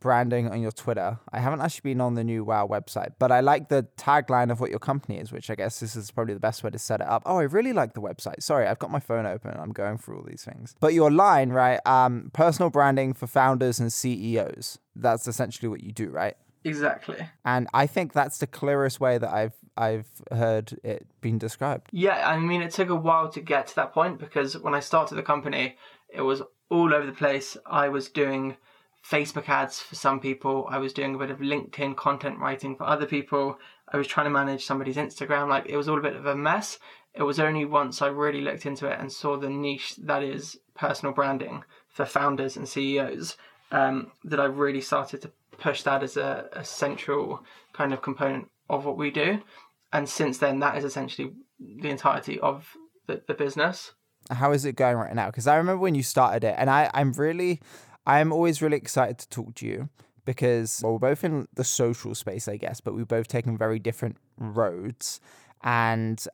branding 0.05 0.51
on 0.51 0.61
your 0.61 0.71
Twitter. 0.71 1.19
I 1.33 1.41
haven't 1.41 1.63
actually 1.63 1.95
been 1.95 2.03
on 2.03 2.15
the 2.15 2.23
new 2.23 2.45
Wow 2.45 2.69
website, 2.69 3.15
but 3.19 3.33
I 3.33 3.41
like 3.41 3.71
the 3.71 3.89
tagline 3.97 4.53
of 4.53 4.61
what 4.61 4.69
your 4.69 4.79
company 4.79 5.17
is, 5.17 5.33
which 5.33 5.49
I 5.49 5.55
guess 5.55 5.81
this 5.81 5.97
is 5.97 6.11
probably 6.11 6.35
the 6.35 6.41
best 6.41 6.63
way 6.63 6.69
to 6.69 6.79
set 6.79 7.01
it 7.01 7.07
up. 7.07 7.23
Oh, 7.25 7.39
I 7.39 7.45
really 7.45 7.73
like 7.73 7.95
the 7.95 8.03
website. 8.03 8.43
Sorry, 8.43 8.67
I've 8.67 8.79
got 8.79 8.91
my 8.91 9.01
phone 9.01 9.25
open. 9.25 9.59
I'm 9.59 9.73
going 9.73 9.97
through 9.97 10.19
all 10.19 10.27
these 10.29 10.45
things. 10.45 10.75
But 10.79 10.93
your 10.93 11.11
line, 11.11 11.49
right? 11.49 11.81
Um, 11.87 12.31
personal 12.35 12.69
branding 12.69 13.15
for 13.15 13.27
founders 13.27 13.81
and 13.81 13.91
CEOs. 13.91 14.79
That's 14.95 15.27
essentially 15.27 15.71
what 15.71 15.83
you 15.83 15.91
do, 15.91 16.11
right? 16.11 16.37
Exactly. 16.65 17.27
And 17.47 17.67
I 17.73 17.87
think 17.87 18.13
that's 18.13 18.37
the 18.37 18.47
clearest 18.47 19.01
way 19.01 19.17
that 19.17 19.33
I've 19.33 19.55
I've 19.77 20.11
heard 20.31 20.79
it 20.85 21.07
being 21.23 21.39
described. 21.39 21.89
Yeah, 21.93 22.29
I 22.29 22.39
mean 22.39 22.61
it 22.61 22.73
took 22.73 22.91
a 22.91 22.95
while 22.95 23.31
to 23.31 23.41
get 23.41 23.69
to 23.69 23.77
that 23.77 23.95
point 23.95 24.19
because 24.19 24.59
when 24.59 24.75
I 24.75 24.81
started 24.81 25.15
the 25.15 25.23
company, 25.23 25.77
it 26.11 26.21
was 26.21 26.43
all 26.71 26.93
over 26.93 27.07
the 27.07 27.13
place. 27.13 27.57
I 27.67 27.89
was 27.89 28.11
doing 28.11 28.57
Facebook 29.09 29.49
ads 29.49 29.81
for 29.81 29.95
some 29.95 30.19
people, 30.19 30.67
I 30.71 30.79
was 30.79 30.95
doing 30.95 31.15
a 31.15 31.19
bit 31.19 31.31
of 31.31 31.39
LinkedIn 31.39 31.97
content 31.97 32.39
writing 32.39 32.75
for 32.75 32.85
other 32.85 33.07
people. 33.07 33.59
I 33.93 33.99
was 33.99 34.07
trying 34.07 34.25
to 34.25 34.31
manage 34.31 34.65
somebody's 34.65 34.97
Instagram, 34.97 35.49
like 35.49 35.67
it 35.67 35.77
was 35.77 35.89
all 35.89 35.99
a 35.99 36.03
bit 36.03 36.17
of 36.17 36.27
a 36.27 36.35
mess. 36.35 36.79
It 37.13 37.23
was 37.23 37.39
only 37.39 37.65
once 37.65 38.01
I 38.01 38.07
really 38.07 38.41
looked 38.41 38.67
into 38.67 38.87
it 38.87 38.99
and 38.99 39.13
saw 39.13 39.37
the 39.37 39.51
niche 39.51 39.97
that 39.97 40.23
is 40.23 40.59
personal 40.75 41.15
branding 41.15 41.65
for 41.89 42.05
founders 42.05 42.57
and 42.57 42.69
CEOs 42.69 43.37
um, 43.71 44.11
that 44.25 44.41
I 44.41 44.45
really 44.45 44.81
started 44.81 45.21
to 45.23 45.31
push 45.59 45.83
that 45.83 46.03
as 46.03 46.17
a, 46.17 46.49
a 46.53 46.65
central 46.65 47.45
kind 47.73 47.93
of 47.93 48.03
component 48.03 48.51
of 48.69 48.85
what 48.85 48.97
we 48.97 49.11
do. 49.11 49.41
And 49.93 50.09
since 50.09 50.39
then, 50.39 50.59
that 50.61 50.77
is 50.77 50.85
essentially 50.85 51.33
the 51.61 51.91
entirety 51.91 52.41
of 52.41 52.77
the, 53.07 53.23
the 53.29 53.35
business. 53.35 53.93
How 54.31 54.53
is 54.53 54.65
it 54.65 54.77
going 54.77 54.97
right 54.97 55.15
now? 55.15 55.27
Because 55.27 55.47
I 55.47 55.57
remember 55.57 55.83
when 55.83 55.95
you 55.95 56.03
started 56.03 56.45
it, 56.45 56.55
and 56.59 56.71
I, 56.71 56.91
I'm 56.95 57.13
really, 57.13 57.61
I'm 58.07 58.33
always 58.33 58.61
really 58.61 58.77
excited 58.77 59.19
to 59.19 59.29
talk 59.29 59.55
to 59.57 59.67
you 59.67 59.89
because 60.25 60.81
well, 60.83 60.93
we're 60.95 61.11
both 61.11 61.25
in 61.25 61.49
the 61.55 61.65
social 61.65 62.15
space, 62.15 62.49
I 62.49 62.57
guess, 62.57 62.81
but 62.81 62.95
we've 62.95 63.09
both 63.09 63.29
taken 63.29 63.57
very 63.57 63.79
different 63.79 64.17
roads. 64.39 65.21
And 65.63 66.25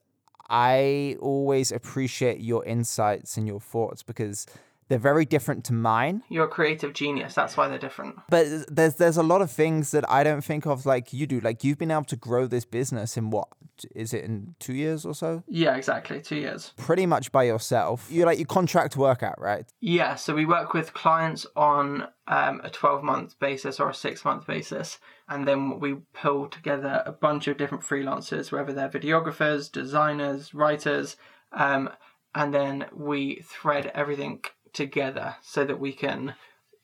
I 0.49 1.17
always 1.21 1.71
appreciate 1.71 2.41
your 2.41 2.65
insights 2.65 3.37
and 3.37 3.47
your 3.47 3.61
thoughts 3.61 4.03
because 4.03 4.47
they're 4.89 4.99
very 4.99 5.25
different 5.25 5.65
to 5.67 5.73
mine. 5.73 6.25
You're 6.29 6.47
a 6.47 6.49
creative 6.49 6.93
genius. 6.93 7.35
That's 7.35 7.57
why 7.57 7.69
they're 7.69 7.79
different. 7.79 8.17
But 8.29 8.47
there's 8.69 8.97
there's 8.97 9.17
a 9.17 9.23
lot 9.23 9.41
of 9.41 9.51
things 9.51 9.93
that 9.93 10.09
I 10.11 10.25
don't 10.25 10.43
think 10.43 10.67
of 10.67 10.85
like 10.85 11.13
you 11.13 11.29
do. 11.29 11.39
Like 11.39 11.63
you've 11.63 11.79
been 11.79 11.93
able 11.93 12.05
to 12.05 12.17
grow 12.17 12.49
this 12.49 12.65
business 12.65 13.17
in 13.17 13.31
what 13.31 13.47
is 13.95 14.13
it 14.13 14.25
in 14.25 14.55
two 14.59 14.75
years 14.75 15.05
or 15.05 15.15
so? 15.15 15.43
Yeah, 15.49 15.77
exactly, 15.77 16.21
two 16.21 16.37
years. 16.37 16.73
Pretty 16.77 17.07
much 17.07 17.33
by 17.33 17.45
yourself. 17.45 18.09
You 18.11 18.25
like 18.25 18.39
you 18.39 18.47
contract 18.47 18.97
work 18.97 19.23
out, 19.23 19.41
right? 19.41 19.67
Yeah. 19.81 20.15
So 20.15 20.35
we 20.35 20.47
work 20.47 20.75
with 20.75 20.95
clients 20.95 21.47
on 21.57 22.09
um, 22.29 22.61
a 22.65 22.71
12 22.71 23.03
month 23.03 23.39
basis 23.39 23.81
or 23.81 23.91
a 23.91 23.95
six 23.95 24.25
month 24.25 24.47
basis, 24.47 24.99
and 25.29 25.47
then 25.47 25.81
we 25.81 25.97
pull 26.13 26.49
together 26.49 27.03
a 27.07 27.13
bunch 27.13 27.49
of 27.49 27.57
different 27.57 27.85
freelancers, 27.85 28.53
whether 28.53 28.73
they're 28.73 28.89
videographers, 28.89 29.71
designers, 29.71 30.55
writers. 30.55 31.17
Um, 31.53 31.91
and 32.35 32.55
then 32.55 32.87
we 32.93 33.43
thread 33.45 33.91
everything 33.95 34.45
together 34.73 35.37
so 35.43 35.65
that 35.65 35.81
we 35.81 35.93
can 35.93 36.35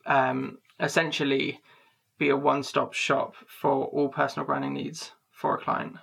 um, 0.06 0.58
essentially 0.80 1.60
be 2.18 2.28
a 2.30 2.36
one-stop 2.36 2.94
shop 2.94 3.34
for 3.46 3.86
all 3.86 4.08
personal 4.08 4.46
branding 4.46 4.74
needs 4.74 5.12
for 5.30 5.56
a 5.56 5.60
client. 5.60 5.96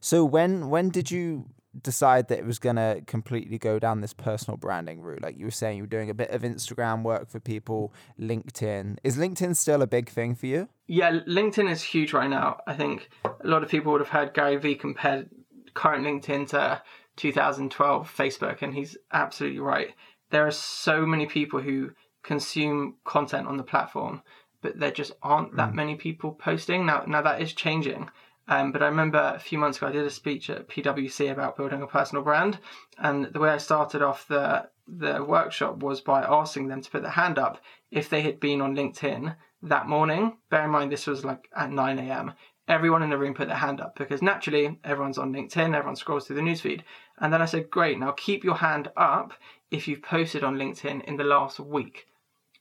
So 0.00 0.24
when 0.24 0.68
when 0.70 0.90
did 0.90 1.10
you 1.10 1.46
decide 1.82 2.28
that 2.28 2.38
it 2.38 2.46
was 2.46 2.58
going 2.58 2.76
to 2.76 3.02
completely 3.06 3.58
go 3.58 3.78
down 3.78 4.00
this 4.00 4.12
personal 4.12 4.56
branding 4.56 5.00
route? 5.00 5.22
Like 5.22 5.38
you 5.38 5.44
were 5.44 5.50
saying, 5.50 5.76
you 5.76 5.82
were 5.84 5.88
doing 5.88 6.10
a 6.10 6.14
bit 6.14 6.30
of 6.30 6.42
Instagram 6.42 7.02
work 7.02 7.28
for 7.28 7.40
people, 7.40 7.92
LinkedIn. 8.18 8.98
Is 9.04 9.16
LinkedIn 9.16 9.56
still 9.56 9.82
a 9.82 9.86
big 9.86 10.08
thing 10.08 10.34
for 10.34 10.46
you? 10.46 10.68
Yeah, 10.86 11.20
LinkedIn 11.26 11.70
is 11.70 11.82
huge 11.82 12.12
right 12.12 12.30
now. 12.30 12.60
I 12.66 12.74
think 12.74 13.10
a 13.24 13.46
lot 13.46 13.62
of 13.62 13.68
people 13.68 13.92
would 13.92 14.00
have 14.00 14.08
heard 14.08 14.34
Gary 14.34 14.56
Vee 14.56 14.74
compare 14.74 15.26
current 15.74 16.04
LinkedIn 16.04 16.48
to 16.48 16.82
2012 17.16 18.14
Facebook, 18.16 18.62
and 18.62 18.74
he's 18.74 18.96
absolutely 19.12 19.60
right. 19.60 19.94
There 20.30 20.46
are 20.46 20.52
so 20.52 21.06
many 21.06 21.26
people 21.26 21.60
who 21.60 21.90
consume 22.22 22.96
content 23.04 23.46
on 23.46 23.56
the 23.56 23.62
platform, 23.62 24.22
but 24.60 24.78
there 24.78 24.90
just 24.90 25.12
aren't 25.22 25.56
that 25.56 25.72
mm. 25.72 25.76
many 25.76 25.94
people 25.94 26.32
posting. 26.32 26.84
Now, 26.84 27.04
now 27.06 27.22
that 27.22 27.40
is 27.40 27.52
changing. 27.52 28.10
Um, 28.48 28.72
but 28.72 28.82
I 28.82 28.86
remember 28.86 29.32
a 29.34 29.38
few 29.38 29.58
months 29.58 29.76
ago 29.78 29.88
I 29.88 29.92
did 29.92 30.06
a 30.06 30.10
speech 30.10 30.48
at 30.48 30.68
PwC 30.68 31.30
about 31.30 31.56
building 31.56 31.82
a 31.82 31.86
personal 31.86 32.24
brand, 32.24 32.58
and 32.98 33.26
the 33.26 33.40
way 33.40 33.50
I 33.50 33.58
started 33.58 34.02
off 34.02 34.26
the 34.26 34.68
the 34.88 35.22
workshop 35.22 35.82
was 35.82 36.00
by 36.00 36.22
asking 36.22 36.68
them 36.68 36.80
to 36.80 36.90
put 36.90 37.02
their 37.02 37.10
hand 37.10 37.38
up 37.38 37.60
if 37.90 38.08
they 38.08 38.22
had 38.22 38.40
been 38.40 38.62
on 38.62 38.74
LinkedIn 38.74 39.36
that 39.62 39.86
morning. 39.86 40.38
Bear 40.48 40.64
in 40.64 40.70
mind 40.70 40.90
this 40.90 41.06
was 41.06 41.26
like 41.26 41.46
at 41.54 41.70
9 41.70 41.98
a.m. 41.98 42.32
Everyone 42.66 43.02
in 43.02 43.10
the 43.10 43.18
room 43.18 43.34
put 43.34 43.48
their 43.48 43.56
hand 43.56 43.82
up 43.82 43.96
because 43.96 44.22
naturally 44.22 44.78
everyone's 44.84 45.18
on 45.18 45.32
LinkedIn, 45.32 45.74
everyone 45.74 45.96
scrolls 45.96 46.26
through 46.26 46.36
the 46.36 46.42
newsfeed. 46.42 46.82
And 47.18 47.32
then 47.32 47.42
I 47.42 47.46
said, 47.46 47.70
Great, 47.70 47.98
now 47.98 48.12
keep 48.12 48.44
your 48.44 48.56
hand 48.56 48.90
up 48.96 49.34
if 49.70 49.88
you've 49.88 50.02
posted 50.02 50.42
on 50.42 50.56
LinkedIn 50.56 51.04
in 51.04 51.16
the 51.16 51.24
last 51.24 51.60
week. 51.60 52.06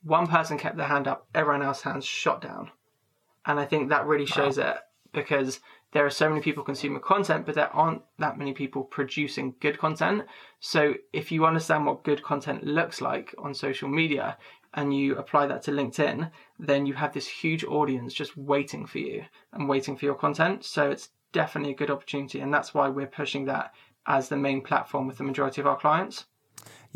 One 0.03 0.27
person 0.27 0.58
kept 0.58 0.77
their 0.77 0.88
hand 0.88 1.08
up, 1.08 1.27
everyone 1.34 1.62
else's 1.63 1.84
hands 1.84 2.06
shot 2.06 2.41
down. 2.41 2.72
And 3.46 3.60
I 3.60 3.65
think 3.65 3.89
that 3.89 4.06
really 4.06 4.25
shows 4.25 4.58
wow. 4.58 4.72
it 4.72 4.77
because 5.13 5.60
there 5.94 6.06
are 6.06 6.10
so 6.10 6.29
many 6.29 6.41
people 6.41 6.63
consuming 6.63 7.01
content, 7.01 7.46
but 7.46 7.56
there 7.56 7.74
aren't 7.74 8.01
that 8.20 8.38
many 8.38 8.53
people 8.53 8.84
producing 8.84 9.56
good 9.62 9.77
content. 9.77 10.24
So 10.60 10.96
if 11.13 11.32
you 11.32 11.46
understand 11.46 11.86
what 11.86 12.03
good 12.03 12.24
content 12.24 12.63
looks 12.65 13.01
like 13.01 13.34
on 13.38 13.53
social 13.53 13.88
media 13.88 14.38
and 14.74 14.96
you 14.96 15.15
apply 15.15 15.48
that 15.48 15.63
to 15.63 15.72
LinkedIn, 15.72 16.29
then 16.60 16.86
you 16.86 16.94
have 16.94 17.13
this 17.13 17.27
huge 17.27 17.63
audience 17.63 18.13
just 18.13 18.36
waiting 18.36 18.86
for 18.86 18.98
you 19.00 19.24
and 19.53 19.70
waiting 19.70 19.96
for 19.96 20.06
your 20.06 20.15
content. 20.15 20.65
So 20.65 20.91
it's 20.91 21.10
definitely 21.32 21.72
a 21.72 21.77
good 21.77 21.91
opportunity. 21.91 22.41
And 22.41 22.53
that's 22.53 22.74
why 22.74 22.89
we're 22.89 23.08
pushing 23.08 23.46
that 23.46 23.74
as 24.06 24.29
the 24.29 24.38
main 24.38 24.62
platform 24.62 25.08
with 25.08 25.17
the 25.17 25.24
majority 25.24 25.62
of 25.62 25.67
our 25.67 25.77
clients. 25.77 26.25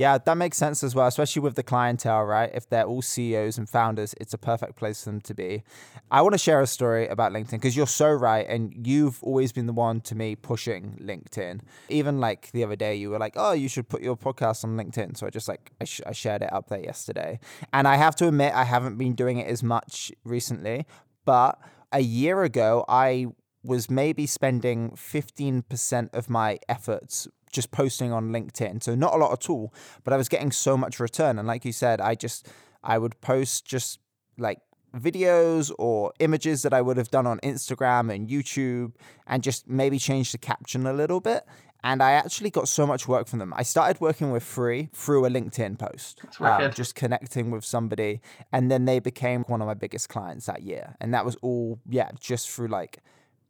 Yeah, 0.01 0.17
that 0.17 0.35
makes 0.35 0.57
sense 0.57 0.83
as 0.83 0.95
well, 0.95 1.05
especially 1.05 1.43
with 1.43 1.53
the 1.53 1.61
clientele, 1.61 2.23
right? 2.23 2.49
If 2.55 2.67
they're 2.67 2.85
all 2.85 3.03
CEOs 3.03 3.59
and 3.59 3.69
founders, 3.69 4.15
it's 4.19 4.33
a 4.33 4.37
perfect 4.39 4.75
place 4.75 5.03
for 5.03 5.11
them 5.11 5.21
to 5.21 5.35
be. 5.35 5.61
I 6.09 6.23
want 6.23 6.33
to 6.33 6.39
share 6.39 6.59
a 6.59 6.65
story 6.65 7.07
about 7.07 7.31
LinkedIn 7.31 7.51
because 7.51 7.77
you're 7.77 7.85
so 7.85 8.09
right. 8.09 8.43
And 8.49 8.87
you've 8.87 9.23
always 9.23 9.51
been 9.51 9.67
the 9.67 9.73
one 9.73 10.01
to 10.01 10.15
me 10.15 10.35
pushing 10.35 10.97
LinkedIn. 10.99 11.59
Even 11.89 12.19
like 12.19 12.51
the 12.51 12.63
other 12.63 12.75
day, 12.75 12.95
you 12.95 13.11
were 13.11 13.19
like, 13.19 13.33
oh, 13.35 13.51
you 13.51 13.69
should 13.69 13.89
put 13.89 14.01
your 14.01 14.17
podcast 14.17 14.63
on 14.63 14.75
LinkedIn. 14.75 15.17
So 15.17 15.27
I 15.27 15.29
just 15.29 15.47
like, 15.47 15.71
I, 15.79 15.83
sh- 15.83 16.01
I 16.07 16.13
shared 16.13 16.41
it 16.41 16.51
up 16.51 16.69
there 16.69 16.81
yesterday. 16.83 17.39
And 17.71 17.87
I 17.87 17.97
have 17.97 18.15
to 18.15 18.27
admit, 18.27 18.55
I 18.55 18.63
haven't 18.63 18.97
been 18.97 19.13
doing 19.13 19.37
it 19.37 19.45
as 19.45 19.61
much 19.61 20.11
recently. 20.23 20.87
But 21.25 21.59
a 21.91 22.01
year 22.01 22.41
ago, 22.41 22.85
I 22.89 23.27
was 23.61 23.87
maybe 23.87 24.25
spending 24.25 24.93
15% 24.93 26.15
of 26.15 26.27
my 26.27 26.57
efforts 26.67 27.27
just 27.51 27.71
posting 27.71 28.11
on 28.11 28.29
LinkedIn. 28.29 28.83
So 28.83 28.95
not 28.95 29.13
a 29.13 29.17
lot 29.17 29.31
at 29.33 29.49
all, 29.49 29.73
but 30.03 30.13
I 30.13 30.17
was 30.17 30.29
getting 30.29 30.51
so 30.51 30.77
much 30.77 30.99
return. 30.99 31.37
And 31.39 31.47
like 31.47 31.65
you 31.65 31.71
said, 31.71 32.01
I 32.01 32.15
just 32.15 32.47
I 32.83 32.97
would 32.97 33.19
post 33.21 33.65
just 33.65 33.99
like 34.37 34.59
videos 34.95 35.71
or 35.79 36.11
images 36.19 36.63
that 36.63 36.73
I 36.73 36.81
would 36.81 36.97
have 36.97 37.09
done 37.09 37.25
on 37.27 37.39
Instagram 37.39 38.13
and 38.13 38.27
YouTube 38.27 38.93
and 39.27 39.41
just 39.41 39.67
maybe 39.67 39.97
change 39.97 40.31
the 40.31 40.37
caption 40.37 40.85
a 40.85 40.93
little 40.93 41.19
bit. 41.21 41.45
And 41.83 42.03
I 42.03 42.11
actually 42.11 42.51
got 42.51 42.67
so 42.67 42.85
much 42.85 43.07
work 43.07 43.27
from 43.27 43.39
them. 43.39 43.53
I 43.55 43.63
started 43.63 43.99
working 43.99 44.31
with 44.31 44.43
free 44.43 44.89
through 44.93 45.25
a 45.25 45.29
LinkedIn 45.29 45.79
post, 45.79 46.21
um, 46.67 46.71
just 46.75 46.93
connecting 46.93 47.49
with 47.49 47.65
somebody. 47.65 48.21
And 48.51 48.69
then 48.69 48.85
they 48.85 48.99
became 48.99 49.43
one 49.47 49.61
of 49.61 49.67
my 49.67 49.73
biggest 49.73 50.07
clients 50.07 50.45
that 50.45 50.61
year. 50.61 50.95
And 51.01 51.11
that 51.13 51.25
was 51.25 51.37
all, 51.41 51.79
yeah, 51.89 52.11
just 52.19 52.49
through 52.51 52.67
like 52.67 52.99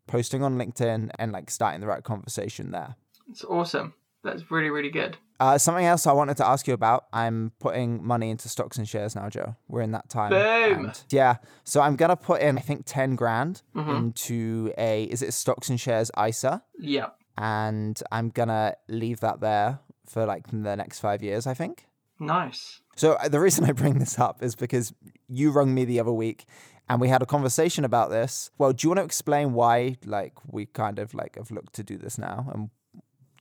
posting 0.08 0.43
on 0.43 0.58
LinkedIn 0.58 1.10
and 1.20 1.31
like 1.34 1.50
starting 1.50 1.81
the 1.81 1.88
right 1.88 2.03
conversation 2.03 2.72
there. 2.72 2.96
It's 3.30 3.44
awesome. 3.44 3.94
That's 4.24 4.51
really, 4.51 4.70
really 4.70 4.92
good. 4.92 5.18
Uh, 5.40 5.58
something 5.58 5.86
else 5.86 6.06
I 6.06 6.12
wanted 6.12 6.38
to 6.38 6.48
ask 6.48 6.68
you 6.68 6.75
about. 6.75 7.06
I'm 7.12 7.51
putting 7.60 8.06
money 8.06 8.30
into 8.30 8.48
stocks 8.48 8.78
and 8.78 8.88
shares 8.88 9.16
now, 9.16 9.28
Joe. 9.30 9.56
We're 9.68 9.82
in 9.82 9.92
that 9.92 10.08
time. 10.08 10.30
Boom. 10.30 10.86
And 10.86 11.04
yeah. 11.10 11.38
So 11.63 11.82
I'm 11.82 11.96
gonna 11.96 12.16
put 12.16 12.42
in, 12.42 12.58
I 12.60 12.62
think, 12.62 12.84
ten 12.86 13.16
grand 13.16 13.63
mm-hmm. 13.75 13.90
into 13.90 14.72
a. 14.78 15.06
Is 15.06 15.24
it 15.24 15.34
stocks 15.34 15.70
and 15.70 15.80
shares 15.80 16.12
ISA? 16.24 16.62
Yeah. 16.78 17.08
And 17.38 18.00
I'm 18.12 18.30
gonna 18.30 18.75
leave 18.88 19.22
that 19.22 19.40
there 19.40 19.80
for 20.06 20.28
like 20.28 20.46
the 20.51 20.75
next 20.75 21.00
five 21.00 21.24
years. 21.24 21.48
I 21.48 21.56
think. 21.56 21.88
Nice. 22.20 22.82
So 22.96 23.13
uh, 23.13 23.28
the 23.28 23.40
reason 23.40 23.66
I 23.66 23.72
bring 23.72 23.98
this 23.98 24.20
up 24.20 24.44
is 24.44 24.56
because 24.56 24.94
you 25.28 25.50
rung 25.50 25.74
me 25.74 25.86
the 25.86 26.00
other 26.00 26.12
week 26.12 26.46
and 26.88 27.01
we 27.01 27.08
had 27.08 27.24
a 27.24 27.25
conversation 27.25 27.84
about 27.84 28.12
this. 28.12 28.51
Well, 28.60 28.74
do 28.74 28.86
you 28.86 28.90
want 28.90 29.00
to 29.00 29.06
explain 29.06 29.54
why 29.54 29.98
like 30.06 30.34
we 30.46 30.68
kind 30.68 31.00
of 31.00 31.16
like 31.16 31.36
have 31.36 31.50
looked 31.50 31.74
to 31.74 31.84
do 31.84 31.98
this 31.98 32.20
now 32.20 32.51
and 32.54 32.70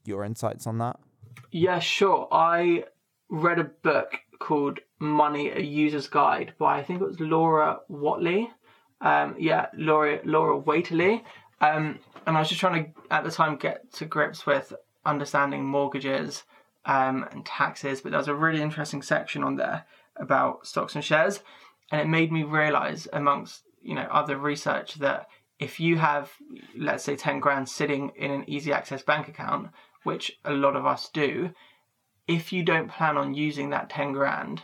your 0.05 0.23
insights 0.23 0.67
on 0.67 0.77
that? 0.79 0.99
Yeah, 1.51 1.79
sure. 1.79 2.27
I 2.31 2.85
read 3.29 3.59
a 3.59 3.63
book 3.63 4.19
called 4.39 4.79
Money: 4.99 5.49
A 5.49 5.59
User's 5.59 6.07
Guide 6.07 6.53
by 6.57 6.79
I 6.79 6.83
think 6.83 7.01
it 7.01 7.07
was 7.07 7.19
Laura 7.19 7.79
Whateley. 7.89 8.49
Um, 9.01 9.35
yeah, 9.39 9.67
Laura 9.73 10.19
Laura 10.23 10.57
Whateley. 10.57 11.23
Um, 11.59 11.99
and 12.25 12.35
I 12.37 12.39
was 12.39 12.49
just 12.49 12.59
trying 12.59 12.85
to 12.85 12.91
at 13.09 13.23
the 13.23 13.31
time 13.31 13.55
get 13.55 13.91
to 13.93 14.05
grips 14.05 14.45
with 14.45 14.73
understanding 15.05 15.65
mortgages 15.65 16.43
um, 16.85 17.27
and 17.31 17.45
taxes, 17.45 18.01
but 18.01 18.11
there 18.11 18.19
was 18.19 18.27
a 18.27 18.35
really 18.35 18.61
interesting 18.61 19.01
section 19.01 19.43
on 19.43 19.55
there 19.55 19.85
about 20.15 20.65
stocks 20.65 20.95
and 20.95 21.03
shares, 21.03 21.41
and 21.91 22.01
it 22.01 22.07
made 22.07 22.31
me 22.31 22.43
realize, 22.43 23.07
amongst 23.13 23.63
you 23.81 23.95
know 23.95 24.07
other 24.11 24.37
research, 24.37 24.95
that 24.95 25.27
if 25.59 25.79
you 25.79 25.97
have 25.97 26.31
let's 26.75 27.03
say 27.03 27.15
10 27.15 27.39
grand 27.39 27.69
sitting 27.69 28.11
in 28.17 28.31
an 28.31 28.49
easy 28.49 28.73
access 28.73 29.03
bank 29.03 29.27
account 29.27 29.69
which 30.03 30.39
a 30.45 30.53
lot 30.53 30.75
of 30.75 30.85
us 30.85 31.09
do, 31.09 31.51
if 32.27 32.53
you 32.53 32.63
don't 32.63 32.91
plan 32.91 33.17
on 33.17 33.33
using 33.33 33.69
that 33.69 33.89
10 33.89 34.13
grand 34.13 34.63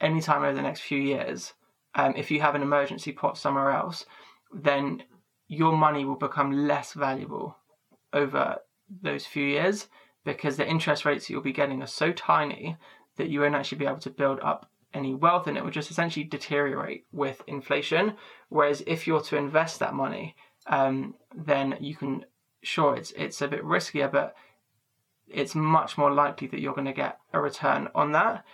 anytime 0.00 0.42
over 0.42 0.54
the 0.54 0.62
next 0.62 0.80
few 0.80 0.98
years, 0.98 1.52
um, 1.94 2.14
if 2.16 2.30
you 2.30 2.40
have 2.40 2.54
an 2.54 2.62
emergency 2.62 3.12
pot 3.12 3.36
somewhere 3.36 3.70
else, 3.70 4.06
then 4.52 5.02
your 5.48 5.76
money 5.76 6.04
will 6.04 6.16
become 6.16 6.66
less 6.66 6.92
valuable 6.92 7.56
over 8.12 8.58
those 9.02 9.26
few 9.26 9.44
years 9.44 9.88
because 10.24 10.56
the 10.56 10.68
interest 10.68 11.04
rates 11.04 11.28
you'll 11.28 11.42
be 11.42 11.52
getting 11.52 11.82
are 11.82 11.86
so 11.86 12.12
tiny 12.12 12.76
that 13.16 13.28
you 13.28 13.40
won't 13.40 13.54
actually 13.54 13.78
be 13.78 13.86
able 13.86 13.98
to 13.98 14.10
build 14.10 14.38
up 14.40 14.70
any 14.94 15.14
wealth 15.14 15.46
and 15.46 15.56
it 15.56 15.64
will 15.64 15.70
just 15.70 15.90
essentially 15.90 16.24
deteriorate 16.24 17.04
with 17.12 17.42
inflation. 17.46 18.14
Whereas 18.48 18.82
if 18.86 19.06
you're 19.06 19.20
to 19.22 19.36
invest 19.36 19.78
that 19.78 19.94
money, 19.94 20.34
um, 20.66 21.14
then 21.34 21.76
you 21.80 21.96
can 21.96 22.24
sure 22.62 22.96
it's 22.96 23.12
it's 23.12 23.40
a 23.40 23.48
bit 23.48 23.64
riskier, 23.64 24.10
but 24.10 24.34
it's 25.28 25.54
much 25.54 25.96
more 25.96 26.12
likely 26.12 26.48
that 26.48 26.60
you're 26.60 26.74
going 26.74 26.86
to 26.86 26.92
get 26.92 27.18
a 27.32 27.40
return 27.40 27.88
on 27.94 28.12
that. 28.12 28.44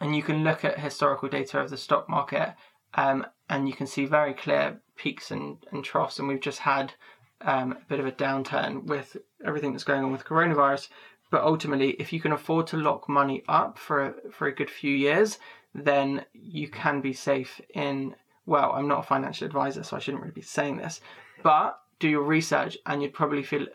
And 0.00 0.14
you 0.14 0.22
can 0.22 0.44
look 0.44 0.64
at 0.64 0.78
historical 0.78 1.28
data 1.28 1.60
of 1.60 1.70
the 1.70 1.76
stock 1.76 2.08
market, 2.08 2.54
um, 2.94 3.26
and 3.48 3.68
you 3.68 3.74
can 3.74 3.86
see 3.86 4.04
very 4.04 4.34
clear 4.34 4.80
peaks 4.96 5.30
and, 5.30 5.58
and 5.72 5.84
troughs. 5.84 6.18
And 6.18 6.28
we've 6.28 6.40
just 6.40 6.60
had 6.60 6.92
um, 7.40 7.72
a 7.72 7.88
bit 7.88 8.00
of 8.00 8.06
a 8.06 8.12
downturn 8.12 8.84
with 8.84 9.16
everything 9.44 9.72
that's 9.72 9.84
going 9.84 10.04
on 10.04 10.12
with 10.12 10.24
coronavirus. 10.24 10.88
But 11.30 11.42
ultimately, 11.42 11.90
if 11.92 12.12
you 12.12 12.20
can 12.20 12.32
afford 12.32 12.66
to 12.68 12.76
lock 12.76 13.08
money 13.08 13.42
up 13.48 13.78
for 13.78 14.04
a, 14.06 14.30
for 14.30 14.46
a 14.46 14.54
good 14.54 14.70
few 14.70 14.94
years, 14.94 15.38
then 15.74 16.24
you 16.32 16.68
can 16.68 17.00
be 17.00 17.12
safe 17.12 17.60
in. 17.74 18.14
Well, 18.44 18.72
I'm 18.72 18.86
not 18.86 19.00
a 19.00 19.02
financial 19.02 19.46
advisor, 19.46 19.82
so 19.82 19.96
I 19.96 19.98
shouldn't 19.98 20.22
really 20.22 20.32
be 20.32 20.42
saying 20.42 20.76
this, 20.76 21.00
but 21.42 21.80
do 21.98 22.08
your 22.08 22.22
research 22.22 22.76
and 22.86 23.02
you'd 23.02 23.14
probably 23.14 23.42
feel 23.42 23.66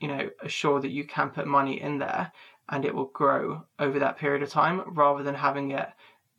you 0.00 0.08
know 0.08 0.28
assured 0.42 0.82
that 0.82 0.90
you 0.90 1.04
can 1.04 1.30
put 1.30 1.46
money 1.46 1.80
in 1.80 1.98
there 1.98 2.32
and 2.68 2.84
it 2.84 2.94
will 2.94 3.06
grow 3.06 3.64
over 3.78 3.98
that 3.98 4.18
period 4.18 4.42
of 4.42 4.48
time 4.48 4.82
rather 4.94 5.22
than 5.22 5.34
having 5.34 5.70
it 5.70 5.88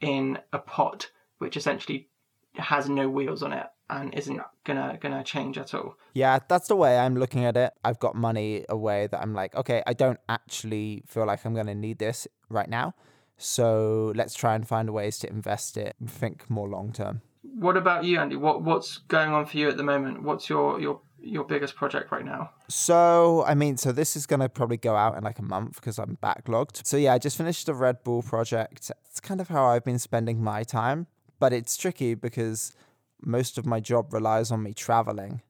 in 0.01 0.37
a 0.53 0.59
pot 0.59 1.09
which 1.37 1.57
essentially 1.57 2.07
has 2.55 2.89
no 2.89 3.09
wheels 3.09 3.43
on 3.43 3.53
it 3.53 3.67
and 3.89 4.13
isn't 4.15 4.41
gonna 4.63 4.97
gonna 4.99 5.23
change 5.23 5.57
at 5.57 5.73
all. 5.73 5.95
Yeah, 6.13 6.39
that's 6.47 6.67
the 6.67 6.75
way 6.75 6.97
I'm 6.97 7.15
looking 7.15 7.45
at 7.45 7.55
it. 7.55 7.73
I've 7.83 7.99
got 7.99 8.15
money 8.15 8.65
away 8.69 9.07
that 9.07 9.21
I'm 9.21 9.33
like, 9.33 9.53
okay, 9.55 9.83
I 9.85 9.93
don't 9.93 10.19
actually 10.27 11.03
feel 11.05 11.25
like 11.25 11.45
I'm 11.45 11.53
gonna 11.53 11.75
need 11.75 11.99
this 11.99 12.27
right 12.49 12.69
now. 12.69 12.95
So 13.37 14.13
let's 14.15 14.33
try 14.33 14.55
and 14.55 14.67
find 14.67 14.89
ways 14.91 15.19
to 15.19 15.29
invest 15.29 15.77
it 15.77 15.95
and 15.99 16.09
think 16.09 16.49
more 16.49 16.67
long 16.67 16.93
term. 16.93 17.21
What 17.43 17.77
about 17.77 18.05
you, 18.05 18.19
Andy? 18.19 18.35
What 18.35 18.63
what's 18.63 18.97
going 18.97 19.31
on 19.31 19.45
for 19.45 19.57
you 19.57 19.69
at 19.69 19.77
the 19.77 19.83
moment? 19.83 20.23
What's 20.23 20.49
your 20.49 20.79
your 20.79 21.01
your 21.25 21.43
biggest 21.43 21.75
project 21.75 22.11
right 22.11 22.23
now? 22.25 22.51
So, 22.69 23.43
I 23.45 23.55
mean, 23.55 23.77
so 23.77 23.91
this 23.91 24.15
is 24.15 24.25
going 24.25 24.39
to 24.41 24.49
probably 24.49 24.77
go 24.77 24.95
out 24.95 25.17
in 25.17 25.23
like 25.23 25.39
a 25.39 25.43
month 25.43 25.75
because 25.75 25.99
I'm 25.99 26.17
backlogged. 26.21 26.85
So, 26.85 26.97
yeah, 26.97 27.13
I 27.13 27.17
just 27.17 27.37
finished 27.37 27.65
the 27.65 27.73
Red 27.73 28.03
Bull 28.03 28.21
project. 28.21 28.91
It's 29.09 29.19
kind 29.19 29.41
of 29.41 29.47
how 29.49 29.65
I've 29.65 29.83
been 29.83 29.99
spending 29.99 30.43
my 30.43 30.63
time. 30.63 31.07
but 31.39 31.53
it's 31.53 31.77
tricky 31.77 32.15
because 32.15 32.73
most 33.21 33.57
of 33.57 33.65
my 33.65 33.79
job 33.79 34.13
relies 34.13 34.51
on 34.51 34.63
me 34.63 34.73
traveling. 34.73 35.41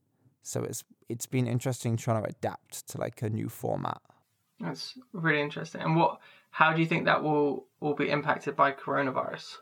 So 0.41 0.63
it's 0.63 0.83
it's 1.09 1.25
been 1.27 1.47
interesting 1.47 1.97
trying 1.97 2.23
to 2.23 2.29
adapt 2.29 2.87
to 2.89 2.97
like 2.99 3.21
a 3.21 3.29
new 3.29 3.49
format. 3.49 4.01
That's 4.59 4.97
really 5.13 5.41
interesting. 5.41 5.81
And 5.81 5.95
what 5.95 6.19
how 6.51 6.73
do 6.73 6.81
you 6.81 6.87
think 6.87 7.05
that 7.05 7.23
will 7.23 7.65
will 7.79 7.95
be 7.95 8.09
impacted 8.09 8.55
by 8.55 8.71
coronavirus? 8.71 9.57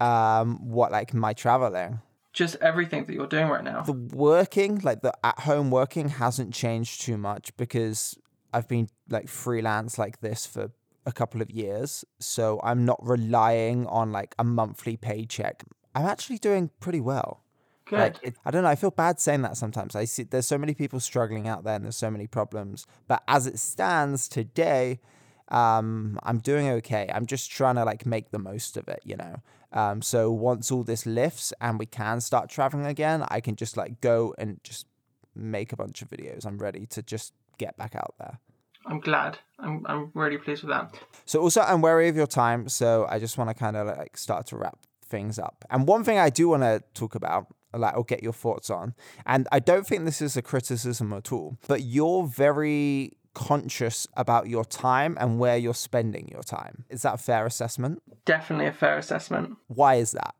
Um 0.00 0.58
what 0.70 0.92
like 0.92 1.14
my 1.14 1.32
traveling? 1.32 2.00
Just 2.34 2.56
everything 2.60 3.04
that 3.06 3.14
you're 3.14 3.26
doing 3.26 3.48
right 3.48 3.64
now. 3.64 3.82
The 3.82 3.92
working, 3.92 4.80
like 4.80 5.00
the 5.00 5.14
at 5.24 5.40
home 5.40 5.70
working 5.70 6.10
hasn't 6.10 6.52
changed 6.52 7.00
too 7.00 7.16
much 7.16 7.56
because 7.56 8.18
I've 8.52 8.68
been 8.68 8.88
like 9.08 9.28
freelance 9.28 9.98
like 9.98 10.20
this 10.20 10.44
for 10.44 10.70
a 11.06 11.12
couple 11.12 11.40
of 11.40 11.50
years. 11.50 12.04
So 12.18 12.60
I'm 12.62 12.84
not 12.84 12.98
relying 13.02 13.86
on 13.86 14.12
like 14.12 14.34
a 14.38 14.44
monthly 14.44 14.96
paycheck. 14.96 15.64
I'm 15.94 16.06
actually 16.06 16.38
doing 16.38 16.70
pretty 16.80 17.00
well. 17.00 17.44
Good. 17.86 17.98
Like 17.98 18.16
it, 18.22 18.34
I 18.44 18.50
don't 18.50 18.62
know. 18.62 18.68
I 18.68 18.76
feel 18.76 18.90
bad 18.90 19.20
saying 19.20 19.42
that 19.42 19.56
sometimes. 19.56 19.94
I 19.94 20.04
see 20.04 20.24
there's 20.24 20.46
so 20.46 20.58
many 20.58 20.74
people 20.74 21.00
struggling 21.00 21.46
out 21.46 21.64
there, 21.64 21.76
and 21.76 21.84
there's 21.84 21.96
so 21.96 22.10
many 22.10 22.26
problems. 22.26 22.86
But 23.06 23.22
as 23.28 23.46
it 23.46 23.58
stands 23.58 24.26
today, 24.28 25.00
um, 25.48 26.18
I'm 26.22 26.38
doing 26.38 26.68
okay. 26.68 27.10
I'm 27.12 27.26
just 27.26 27.50
trying 27.50 27.74
to 27.76 27.84
like 27.84 28.06
make 28.06 28.30
the 28.30 28.38
most 28.38 28.76
of 28.76 28.88
it, 28.88 29.00
you 29.04 29.16
know. 29.16 29.36
Um, 29.74 30.00
so 30.00 30.30
once 30.30 30.70
all 30.70 30.84
this 30.84 31.04
lifts 31.04 31.52
and 31.60 31.78
we 31.78 31.86
can 31.86 32.20
start 32.20 32.48
traveling 32.48 32.86
again, 32.86 33.24
I 33.28 33.40
can 33.40 33.56
just 33.56 33.76
like 33.76 34.00
go 34.00 34.34
and 34.38 34.60
just 34.62 34.86
make 35.34 35.72
a 35.72 35.76
bunch 35.76 36.00
of 36.00 36.08
videos. 36.08 36.46
I'm 36.46 36.58
ready 36.58 36.86
to 36.86 37.02
just 37.02 37.34
get 37.58 37.76
back 37.76 37.94
out 37.94 38.14
there. 38.18 38.38
I'm 38.86 39.00
glad. 39.00 39.38
I'm 39.58 39.84
I'm 39.86 40.10
really 40.14 40.38
pleased 40.38 40.62
with 40.62 40.70
that. 40.70 40.94
So 41.24 41.40
also 41.40 41.60
I'm 41.62 41.80
wary 41.80 42.08
of 42.08 42.16
your 42.16 42.26
time, 42.26 42.68
so 42.68 43.06
I 43.08 43.18
just 43.18 43.36
want 43.36 43.50
to 43.50 43.54
kind 43.54 43.76
of 43.76 43.86
like 43.86 44.16
start 44.16 44.46
to 44.46 44.56
wrap 44.56 44.78
things 45.04 45.38
up. 45.38 45.64
And 45.70 45.88
one 45.88 46.04
thing 46.04 46.18
I 46.18 46.30
do 46.30 46.48
want 46.48 46.62
to 46.62 46.82
talk 46.92 47.14
about, 47.14 47.46
like, 47.72 47.96
or 47.96 48.04
get 48.04 48.22
your 48.22 48.32
thoughts 48.32 48.70
on, 48.70 48.94
and 49.26 49.48
I 49.50 49.58
don't 49.58 49.86
think 49.86 50.04
this 50.04 50.20
is 50.20 50.36
a 50.36 50.42
criticism 50.42 51.12
at 51.12 51.32
all, 51.32 51.56
but 51.66 51.82
you're 51.82 52.26
very 52.26 53.16
conscious 53.34 54.06
about 54.16 54.48
your 54.48 54.64
time 54.64 55.16
and 55.20 55.38
where 55.38 55.56
you're 55.56 55.74
spending 55.74 56.28
your 56.28 56.42
time. 56.42 56.84
Is 56.88 57.02
that 57.02 57.14
a 57.14 57.18
fair 57.18 57.46
assessment? 57.46 58.02
Definitely 58.24 58.66
a 58.66 58.72
fair 58.72 58.96
assessment. 58.96 59.56
Why 59.66 59.96
is 59.96 60.12
that? 60.12 60.34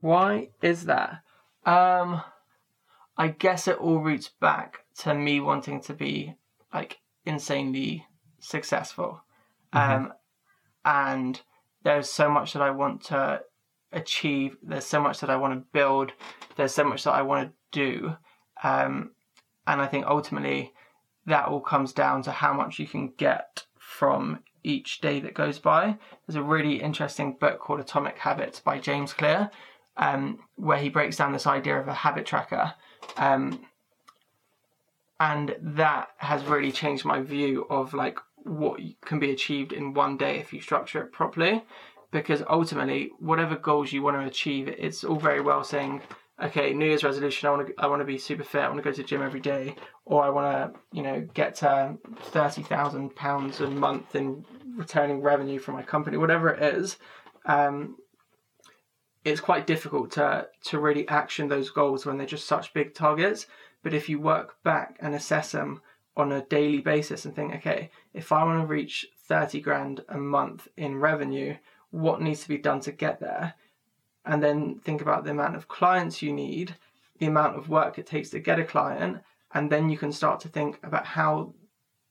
Why 0.00 0.50
is 0.62 0.86
that? 0.86 1.22
Um, 1.66 2.22
I 3.16 3.28
guess 3.28 3.68
it 3.68 3.78
all 3.78 3.98
roots 3.98 4.30
back 4.40 4.84
to 5.00 5.14
me 5.14 5.40
wanting 5.40 5.80
to 5.82 5.94
be 5.94 6.34
like 6.72 6.98
insanely 7.24 8.06
successful. 8.38 9.22
Um, 9.72 10.12
and 10.84 11.40
there's 11.82 12.08
so 12.08 12.30
much 12.30 12.52
that 12.52 12.62
I 12.62 12.70
want 12.70 13.04
to 13.06 13.42
achieve. 13.92 14.56
There's 14.62 14.86
so 14.86 15.00
much 15.00 15.20
that 15.20 15.30
I 15.30 15.36
want 15.36 15.54
to 15.54 15.66
build. 15.72 16.12
There's 16.56 16.74
so 16.74 16.84
much 16.84 17.04
that 17.04 17.12
I 17.12 17.22
want 17.22 17.48
to 17.48 17.54
do. 17.72 18.16
Um, 18.62 19.12
and 19.66 19.80
I 19.80 19.86
think 19.86 20.06
ultimately 20.06 20.72
that 21.28 21.46
all 21.46 21.60
comes 21.60 21.92
down 21.92 22.22
to 22.22 22.32
how 22.32 22.52
much 22.52 22.78
you 22.78 22.86
can 22.86 23.12
get 23.16 23.64
from 23.78 24.40
each 24.64 25.00
day 25.00 25.20
that 25.20 25.34
goes 25.34 25.58
by. 25.58 25.96
There's 26.26 26.36
a 26.36 26.42
really 26.42 26.82
interesting 26.82 27.36
book 27.38 27.60
called 27.60 27.80
Atomic 27.80 28.18
Habits 28.18 28.60
by 28.60 28.78
James 28.78 29.12
Clear, 29.12 29.50
um, 29.96 30.40
where 30.56 30.78
he 30.78 30.88
breaks 30.88 31.16
down 31.16 31.32
this 31.32 31.46
idea 31.46 31.78
of 31.78 31.88
a 31.88 31.94
habit 31.94 32.26
tracker. 32.26 32.74
Um, 33.16 33.66
and 35.20 35.56
that 35.60 36.08
has 36.18 36.44
really 36.44 36.72
changed 36.72 37.04
my 37.04 37.20
view 37.20 37.66
of 37.70 37.94
like 37.94 38.18
what 38.44 38.80
can 39.04 39.18
be 39.18 39.30
achieved 39.30 39.72
in 39.72 39.94
one 39.94 40.16
day 40.16 40.38
if 40.38 40.52
you 40.52 40.60
structure 40.60 41.02
it 41.02 41.12
properly 41.12 41.64
because 42.10 42.42
ultimately 42.48 43.10
whatever 43.18 43.56
goals 43.56 43.92
you 43.92 44.02
want 44.02 44.16
to 44.16 44.26
achieve 44.26 44.68
it's 44.68 45.04
all 45.04 45.18
very 45.18 45.40
well 45.40 45.64
saying 45.64 46.00
okay 46.42 46.72
new 46.72 46.86
year's 46.86 47.04
resolution 47.04 47.48
i 47.48 47.50
want 47.50 47.66
to 47.66 47.74
i 47.78 47.86
want 47.86 48.00
to 48.00 48.04
be 48.04 48.18
super 48.18 48.44
fit 48.44 48.62
i 48.62 48.68
want 48.68 48.76
to 48.76 48.82
go 48.82 48.92
to 48.92 49.02
the 49.02 49.08
gym 49.08 49.22
every 49.22 49.40
day 49.40 49.74
or 50.04 50.22
i 50.22 50.28
want 50.28 50.74
to 50.74 50.80
you 50.96 51.02
know 51.02 51.26
get 51.34 51.54
to 51.54 51.96
30,000 52.20 53.14
pounds 53.14 53.60
a 53.60 53.68
month 53.68 54.14
in 54.14 54.44
returning 54.76 55.20
revenue 55.20 55.58
from 55.58 55.74
my 55.74 55.82
company 55.82 56.16
whatever 56.16 56.50
it 56.50 56.62
is 56.74 56.98
um, 57.46 57.96
it's 59.24 59.40
quite 59.40 59.66
difficult 59.66 60.10
to 60.12 60.46
to 60.64 60.78
really 60.78 61.08
action 61.08 61.48
those 61.48 61.70
goals 61.70 62.06
when 62.06 62.18
they're 62.18 62.26
just 62.26 62.46
such 62.46 62.72
big 62.74 62.94
targets 62.94 63.46
but 63.82 63.94
if 63.94 64.08
you 64.08 64.20
work 64.20 64.62
back 64.62 64.96
and 65.00 65.14
assess 65.14 65.52
them 65.52 65.80
on 66.18 66.32
a 66.32 66.42
daily 66.42 66.80
basis 66.80 67.24
and 67.24 67.34
think, 67.34 67.54
okay, 67.54 67.90
if 68.12 68.32
I 68.32 68.42
want 68.44 68.60
to 68.60 68.66
reach 68.66 69.06
30 69.28 69.60
grand 69.60 70.04
a 70.08 70.18
month 70.18 70.66
in 70.76 70.98
revenue, 70.98 71.56
what 71.90 72.20
needs 72.20 72.42
to 72.42 72.48
be 72.48 72.58
done 72.58 72.80
to 72.80 72.92
get 72.92 73.20
there? 73.20 73.54
And 74.28 74.42
then 74.42 74.78
think 74.84 75.00
about 75.00 75.24
the 75.24 75.30
amount 75.30 75.56
of 75.56 75.68
clients 75.68 76.22
you 76.22 76.32
need, 76.32 76.76
the 77.18 77.26
amount 77.26 77.56
of 77.56 77.68
work 77.68 77.98
it 77.98 78.06
takes 78.06 78.28
to 78.30 78.38
get 78.38 78.60
a 78.60 78.64
client, 78.64 79.22
and 79.54 79.72
then 79.72 79.88
you 79.88 79.96
can 79.96 80.12
start 80.12 80.38
to 80.40 80.48
think 80.48 80.78
about 80.82 81.06
how 81.06 81.54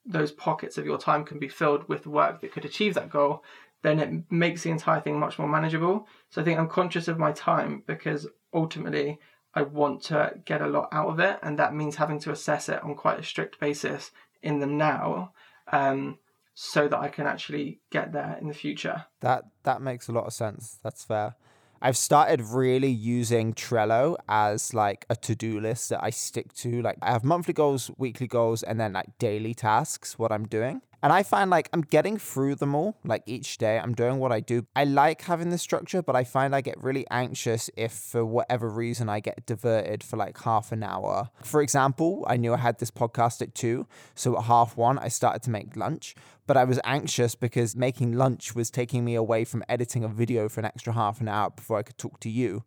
those 0.03 0.32
pockets 0.32 0.77
of 0.77 0.86
your 0.86 0.97
time 0.97 1.23
can 1.23 1.38
be 1.38 1.47
filled 1.47 1.88
with 1.88 2.08
work 2.08 2.41
that 2.41 2.51
could 2.51 2.65
achieve 2.65 2.95
that 2.95 3.12
goal, 3.12 3.43
then 3.84 3.99
it 3.99 4.32
makes 4.32 4.63
the 4.63 4.71
entire 4.71 4.99
thing 4.99 5.19
much 5.19 5.38
more 5.38 5.47
manageable. 5.47 6.08
So 6.32 6.41
I 6.41 6.43
think 6.43 6.58
I'm 6.58 6.67
conscious 6.67 7.08
of 7.08 7.19
my 7.19 7.32
time 7.32 7.84
because 7.86 8.25
ultimately 8.51 9.19
I 9.53 9.62
want 9.62 10.01
to 10.06 10.34
get 10.45 10.62
a 10.62 10.67
lot 10.67 10.89
out 10.91 11.10
of 11.10 11.19
it, 11.19 11.38
and 11.43 11.60
that 11.60 11.75
means 11.75 11.97
having 11.97 12.19
to 12.21 12.32
assess 12.32 12.67
it 12.67 12.84
on 12.84 12.95
quite 12.95 13.19
a 13.19 13.23
strict 13.23 13.60
basis 13.60 14.12
in 14.41 14.60
the 14.60 14.65
now, 14.65 15.34
um, 15.71 16.17
so 16.56 16.88
that 16.88 16.99
I 16.99 17.10
can 17.10 17.27
actually 17.27 17.80
get 17.91 18.12
there 18.12 18.38
in 18.41 18.47
the 18.47 18.53
future. 18.53 19.06
That 19.19 19.43
that 19.63 19.82
makes 19.82 20.08
a 20.08 20.12
lot 20.12 20.25
of 20.25 20.34
sense. 20.34 20.80
That's 20.84 21.03
fair. 21.03 21.36
I've 21.82 21.98
started 21.98 22.42
really 22.42 22.90
using 22.90 23.54
Trello 23.54 24.16
as 24.28 24.74
like 24.74 25.06
a 25.10 25.16
to-do 25.16 25.60
list 25.60 25.90
that 25.90 26.04
I 26.04 26.10
stick 26.10 26.54
to. 26.56 26.82
Like 26.82 26.98
I 27.02 27.12
have 27.12 27.24
monthly 27.24 27.54
goals, 27.54 27.92
weekly 27.98 28.28
goals, 28.28 28.63
and 28.63 28.80
then 28.80 28.94
like 28.94 29.18
daily 29.20 29.54
tasks, 29.54 30.18
what 30.18 30.32
I'm 30.32 30.48
doing. 30.48 30.82
And 31.04 31.14
I 31.14 31.24
find 31.24 31.50
like 31.50 31.70
I'm 31.74 31.82
getting 31.82 32.18
through 32.18 32.56
them 32.56 32.74
all, 32.74 32.98
like 33.04 33.24
each 33.26 33.58
day. 33.58 33.80
I'm 33.80 33.94
doing 33.94 34.18
what 34.18 34.32
I 34.32 34.40
do. 34.40 34.66
I 34.76 34.84
like 34.84 35.22
having 35.22 35.50
this 35.50 35.62
structure, 35.62 36.02
but 36.02 36.16
I 36.16 36.24
find 36.24 36.56
I 36.56 36.62
get 36.62 36.82
really 36.84 37.06
anxious 37.12 37.70
if 37.78 37.92
for 37.92 38.26
whatever 38.26 38.70
reason 38.70 39.08
I 39.08 39.20
get 39.20 39.46
diverted 39.46 40.04
for 40.04 40.18
like 40.18 40.42
half 40.42 40.72
an 40.72 40.84
hour. 40.84 41.30
For 41.44 41.62
example, 41.62 42.26
I 42.28 42.38
knew 42.38 42.54
I 42.54 42.58
had 42.58 42.80
this 42.80 42.92
podcast 42.92 43.42
at 43.42 43.54
two. 43.54 43.88
So 44.16 44.38
at 44.38 44.46
half 44.46 44.76
one, 44.76 44.98
I 44.98 45.08
started 45.08 45.44
to 45.44 45.52
make 45.52 45.76
lunch, 45.76 46.16
but 46.48 46.58
I 46.58 46.64
was 46.64 46.80
anxious 46.84 47.36
because 47.36 47.76
making 47.76 48.14
lunch 48.14 48.56
was 48.56 48.72
taking 48.72 49.06
me 49.06 49.14
away 49.16 49.46
from 49.46 49.64
editing 49.70 50.04
a 50.04 50.08
video 50.08 50.50
for 50.50 50.62
an 50.62 50.66
extra 50.66 50.94
half 50.94 51.22
an 51.22 51.28
hour 51.28 51.52
before 51.52 51.78
I 51.78 51.84
could 51.84 51.98
talk 51.98 52.20
to 52.22 52.30
you. 52.30 52.64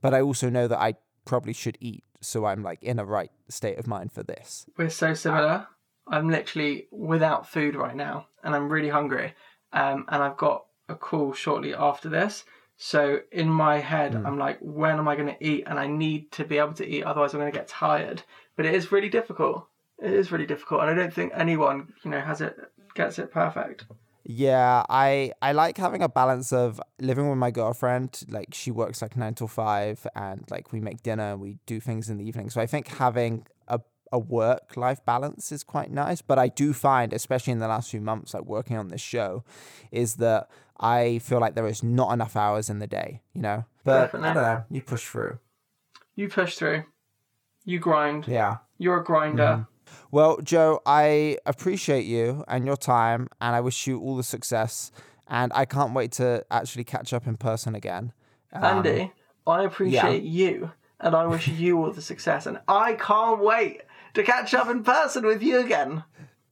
But 0.00 0.14
I 0.14 0.20
also 0.20 0.50
know 0.50 0.68
that 0.68 0.78
I 0.78 0.94
probably 1.24 1.52
should 1.52 1.78
eat. 1.80 2.04
So 2.20 2.44
I'm 2.46 2.62
like 2.62 2.82
in 2.82 2.98
a 2.98 3.04
right 3.04 3.30
state 3.48 3.78
of 3.78 3.86
mind 3.86 4.12
for 4.12 4.22
this. 4.22 4.66
We're 4.76 4.88
so 4.88 5.14
similar. 5.14 5.66
I'm 6.08 6.28
literally 6.28 6.88
without 6.90 7.48
food 7.48 7.74
right 7.74 7.96
now, 7.96 8.28
and 8.42 8.54
I'm 8.54 8.68
really 8.68 8.88
hungry. 8.88 9.34
Um, 9.72 10.06
and 10.08 10.22
I've 10.22 10.36
got 10.36 10.66
a 10.88 10.94
call 10.94 11.32
shortly 11.32 11.74
after 11.74 12.08
this. 12.08 12.44
So 12.76 13.20
in 13.32 13.48
my 13.48 13.78
head, 13.78 14.14
I'm 14.14 14.38
like, 14.38 14.58
when 14.60 14.98
am 14.98 15.08
I 15.08 15.16
going 15.16 15.34
to 15.34 15.44
eat? 15.44 15.64
And 15.66 15.78
I 15.78 15.86
need 15.86 16.30
to 16.32 16.44
be 16.44 16.58
able 16.58 16.74
to 16.74 16.86
eat, 16.86 17.04
otherwise 17.04 17.32
I'm 17.32 17.40
going 17.40 17.50
to 17.50 17.58
get 17.58 17.68
tired. 17.68 18.22
But 18.54 18.66
it 18.66 18.74
is 18.74 18.92
really 18.92 19.08
difficult. 19.08 19.66
It 19.98 20.12
is 20.12 20.30
really 20.30 20.46
difficult, 20.46 20.82
and 20.82 20.90
I 20.90 20.94
don't 20.94 21.12
think 21.12 21.32
anyone, 21.34 21.92
you 22.04 22.10
know, 22.10 22.20
has 22.20 22.40
it 22.42 22.56
gets 22.94 23.18
it 23.18 23.30
perfect. 23.32 23.86
Yeah, 24.24 24.82
I 24.90 25.32
I 25.40 25.52
like 25.52 25.78
having 25.78 26.02
a 26.02 26.08
balance 26.08 26.52
of 26.52 26.80
living 27.00 27.28
with 27.30 27.38
my 27.38 27.50
girlfriend. 27.50 28.22
Like 28.28 28.48
she 28.52 28.70
works 28.70 29.00
like 29.00 29.16
nine 29.16 29.34
till 29.34 29.48
five, 29.48 30.06
and 30.14 30.44
like 30.50 30.72
we 30.72 30.80
make 30.80 31.02
dinner, 31.02 31.36
we 31.36 31.58
do 31.64 31.80
things 31.80 32.10
in 32.10 32.18
the 32.18 32.26
evening. 32.26 32.50
So 32.50 32.60
I 32.60 32.66
think 32.66 32.88
having 32.88 33.46
a 33.68 33.80
a 34.12 34.18
work 34.18 34.76
life 34.76 35.04
balance 35.04 35.52
is 35.52 35.62
quite 35.64 35.90
nice. 35.90 36.22
But 36.22 36.38
I 36.38 36.48
do 36.48 36.72
find, 36.72 37.12
especially 37.12 37.52
in 37.52 37.58
the 37.58 37.68
last 37.68 37.90
few 37.90 38.00
months, 38.00 38.34
like 38.34 38.44
working 38.44 38.76
on 38.76 38.88
this 38.88 39.00
show, 39.00 39.44
is 39.90 40.16
that 40.16 40.48
I 40.78 41.18
feel 41.18 41.40
like 41.40 41.54
there 41.54 41.66
is 41.66 41.82
not 41.82 42.12
enough 42.12 42.36
hours 42.36 42.68
in 42.70 42.78
the 42.78 42.86
day. 42.86 43.22
You 43.32 43.42
know, 43.42 43.64
but 43.84 44.02
Definitely. 44.02 44.28
I 44.28 44.34
don't 44.34 44.42
know. 44.42 44.64
You 44.70 44.82
push 44.82 45.04
through. 45.04 45.38
You 46.14 46.28
push 46.28 46.56
through. 46.56 46.84
You 47.64 47.78
grind. 47.78 48.26
Yeah. 48.28 48.58
You're 48.78 49.00
a 49.00 49.04
grinder. 49.04 49.66
Well, 50.10 50.38
Joe, 50.42 50.80
I 50.86 51.38
appreciate 51.46 52.04
you 52.04 52.44
and 52.48 52.66
your 52.66 52.76
time, 52.76 53.28
and 53.40 53.54
I 53.54 53.60
wish 53.60 53.86
you 53.86 54.00
all 54.00 54.16
the 54.16 54.22
success. 54.22 54.92
And 55.28 55.52
I 55.54 55.64
can't 55.64 55.92
wait 55.92 56.12
to 56.12 56.44
actually 56.50 56.84
catch 56.84 57.12
up 57.12 57.26
in 57.26 57.36
person 57.36 57.74
again. 57.74 58.12
Um, 58.52 58.64
Andy, 58.64 59.12
I 59.46 59.64
appreciate 59.64 60.22
you, 60.22 60.70
and 61.00 61.14
I 61.16 61.26
wish 61.26 61.48
you 61.48 61.78
all 61.78 61.92
the 61.92 62.02
success. 62.02 62.46
And 62.46 62.60
I 62.68 62.94
can't 62.94 63.40
wait 63.40 63.82
to 64.16 64.22
catch 64.22 64.52
up 64.54 64.68
in 64.68 64.82
person 64.82 65.24
with 65.24 65.42
you 65.42 65.60
again. 65.60 66.04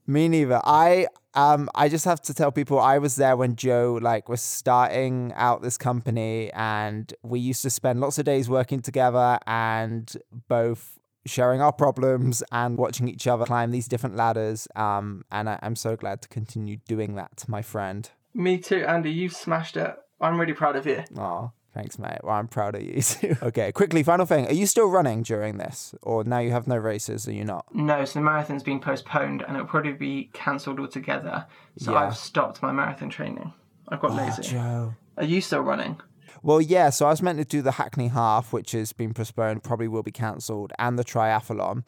Me 0.06 0.28
neither. 0.28 0.60
I 0.64 1.08
um 1.34 1.68
I 1.74 1.88
just 1.88 2.04
have 2.04 2.20
to 2.22 2.34
tell 2.34 2.52
people 2.52 2.78
I 2.78 2.98
was 2.98 3.16
there 3.16 3.36
when 3.36 3.56
Joe 3.56 3.98
like 4.00 4.28
was 4.28 4.40
starting 4.40 5.32
out 5.34 5.62
this 5.62 5.78
company 5.78 6.52
and 6.52 7.12
we 7.22 7.40
used 7.40 7.62
to 7.62 7.70
spend 7.70 8.00
lots 8.00 8.18
of 8.18 8.24
days 8.24 8.48
working 8.48 8.80
together 8.80 9.38
and 9.46 10.14
both 10.48 10.98
sharing 11.26 11.62
our 11.62 11.72
problems 11.72 12.42
and 12.52 12.76
watching 12.76 13.08
each 13.08 13.26
other 13.26 13.46
climb 13.46 13.70
these 13.70 13.88
different 13.88 14.14
ladders. 14.14 14.68
Um 14.76 15.24
and 15.32 15.48
I, 15.48 15.58
I'm 15.62 15.76
so 15.76 15.96
glad 15.96 16.22
to 16.22 16.28
continue 16.28 16.76
doing 16.86 17.14
that, 17.16 17.36
to 17.38 17.50
my 17.50 17.62
friend. 17.62 18.08
Me 18.34 18.58
too, 18.58 18.84
Andy. 18.84 19.10
You've 19.10 19.34
smashed 19.34 19.76
it. 19.76 19.96
I'm 20.20 20.38
really 20.38 20.52
proud 20.52 20.76
of 20.76 20.86
you. 20.86 21.02
Aw. 21.16 21.48
Thanks, 21.74 21.98
mate. 21.98 22.18
Well, 22.22 22.34
I'm 22.36 22.46
proud 22.46 22.76
of 22.76 22.82
you 22.82 23.02
too. 23.02 23.36
okay, 23.42 23.72
quickly, 23.72 24.02
final 24.04 24.26
thing. 24.26 24.46
Are 24.46 24.52
you 24.52 24.64
still 24.66 24.86
running 24.86 25.22
during 25.24 25.58
this? 25.58 25.92
Or 26.02 26.22
now 26.24 26.38
you 26.38 26.52
have 26.52 26.68
no 26.68 26.76
races? 26.76 27.26
Are 27.26 27.32
you 27.32 27.44
not? 27.44 27.66
No, 27.74 28.04
so 28.04 28.20
the 28.20 28.24
marathon's 28.24 28.62
been 28.62 28.78
postponed 28.80 29.42
and 29.42 29.56
it'll 29.56 29.66
probably 29.66 29.92
be 29.92 30.30
cancelled 30.32 30.78
altogether. 30.78 31.46
So 31.78 31.92
Yeah. 31.92 31.98
I've 31.98 32.16
stopped 32.16 32.62
my 32.62 32.70
marathon 32.70 33.10
training. 33.10 33.52
I've 33.88 34.00
got 34.00 34.12
lazy. 34.14 34.42
Joe. 34.42 34.94
Are 35.18 35.24
you 35.24 35.40
still 35.40 35.60
running? 35.62 36.00
Well, 36.42 36.60
yeah, 36.60 36.90
so 36.90 37.06
I 37.06 37.10
was 37.10 37.22
meant 37.22 37.38
to 37.38 37.44
do 37.44 37.60
the 37.62 37.72
Hackney 37.72 38.08
Half, 38.08 38.52
which 38.52 38.72
has 38.72 38.92
been 38.92 39.12
postponed, 39.14 39.62
probably 39.64 39.88
will 39.88 40.02
be 40.02 40.12
cancelled, 40.12 40.72
and 40.78 40.98
the 40.98 41.04
triathlon, 41.04 41.84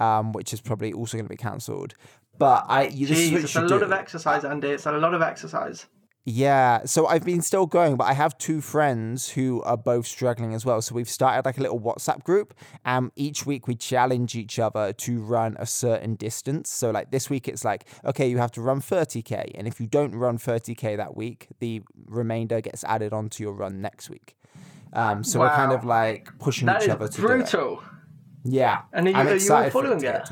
um, 0.00 0.32
which 0.32 0.52
is 0.52 0.60
probably 0.60 0.92
also 0.92 1.16
going 1.16 1.26
to 1.26 1.30
be 1.30 1.36
cancelled. 1.36 1.94
But 2.36 2.64
I, 2.68 2.86
you, 2.88 3.06
this 3.06 3.18
is 3.18 3.30
what 3.30 3.38
you 3.38 3.44
it's 3.44 3.56
a 3.56 3.60
lot 3.62 3.78
do. 3.78 3.84
of 3.84 3.92
exercise, 3.92 4.44
Andy. 4.44 4.68
It's 4.68 4.86
a 4.86 4.92
lot 4.92 5.14
of 5.14 5.22
exercise. 5.22 5.86
Yeah, 6.26 6.84
so 6.84 7.06
I've 7.06 7.24
been 7.24 7.40
still 7.40 7.64
going, 7.66 7.96
but 7.96 8.04
I 8.04 8.12
have 8.12 8.36
two 8.36 8.60
friends 8.60 9.30
who 9.30 9.62
are 9.62 9.76
both 9.76 10.06
struggling 10.06 10.52
as 10.54 10.66
well. 10.66 10.82
So 10.82 10.94
we've 10.94 11.08
started 11.08 11.46
like 11.46 11.56
a 11.56 11.62
little 11.62 11.80
WhatsApp 11.80 12.22
group, 12.24 12.52
and 12.84 13.10
each 13.16 13.46
week 13.46 13.66
we 13.66 13.74
challenge 13.74 14.34
each 14.36 14.58
other 14.58 14.92
to 14.92 15.22
run 15.22 15.56
a 15.58 15.64
certain 15.64 16.16
distance. 16.16 16.68
So 16.70 16.90
like 16.90 17.10
this 17.10 17.30
week, 17.30 17.48
it's 17.48 17.64
like, 17.64 17.86
okay, 18.04 18.28
you 18.28 18.36
have 18.36 18.52
to 18.52 18.60
run 18.60 18.80
30k, 18.82 19.52
and 19.54 19.66
if 19.66 19.80
you 19.80 19.86
don't 19.86 20.14
run 20.14 20.36
30k 20.36 20.98
that 20.98 21.16
week, 21.16 21.48
the 21.58 21.82
remainder 22.06 22.60
gets 22.60 22.84
added 22.84 23.14
onto 23.14 23.42
your 23.42 23.54
run 23.54 23.80
next 23.80 24.10
week. 24.10 24.36
Um, 24.92 25.24
so 25.24 25.40
we're 25.40 25.48
kind 25.50 25.72
of 25.72 25.84
like 25.84 26.28
pushing 26.38 26.66
That 26.66 26.82
each 26.82 26.90
other 26.90 27.08
to 27.08 27.16
do 27.16 27.22
it. 27.22 27.26
brutal. 27.26 27.82
Yeah, 28.44 28.82
And 28.92 29.06
are 29.06 29.10
you- 29.10 29.16
I'm 29.16 29.26
are 29.28 29.36
you 29.36 29.52
all 29.54 29.70
following 29.70 30.00
to 30.00 30.16
it? 30.16 30.28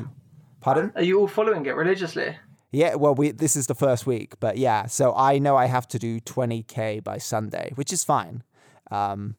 Pardon? 0.61 0.91
Are 0.95 1.01
you 1.03 1.19
all 1.19 1.27
following 1.27 1.65
it 1.65 1.75
religiously? 1.75 2.37
Yeah, 2.71 2.95
well, 2.95 3.15
we 3.15 3.31
this 3.31 3.55
is 3.55 3.67
the 3.67 3.75
first 3.75 4.05
week, 4.05 4.33
but 4.39 4.57
yeah, 4.57 4.85
so 4.85 5.13
I 5.15 5.39
know 5.39 5.55
I 5.55 5.65
have 5.65 5.87
to 5.89 5.99
do 5.99 6.19
20k 6.19 7.03
by 7.03 7.17
Sunday, 7.17 7.71
which 7.75 7.91
is 7.91 8.03
fine. 8.03 8.43
Um, 8.91 9.35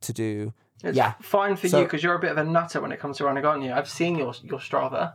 to 0.00 0.12
do, 0.12 0.52
It's 0.82 0.96
yeah, 0.96 1.14
fine 1.22 1.56
for 1.56 1.68
So- 1.68 1.78
you 1.78 1.84
because 1.84 2.02
you're 2.02 2.14
a 2.14 2.18
bit 2.18 2.30
of 2.32 2.38
a 2.38 2.44
nutter 2.44 2.80
when 2.80 2.92
it 2.92 2.98
comes 3.00 3.16
to 3.18 3.24
running, 3.24 3.44
aren't 3.44 3.62
you? 3.62 3.72
I've 3.72 3.88
seen 3.88 4.16
your 4.18 4.34
your 4.42 4.58
Strava. 4.58 5.14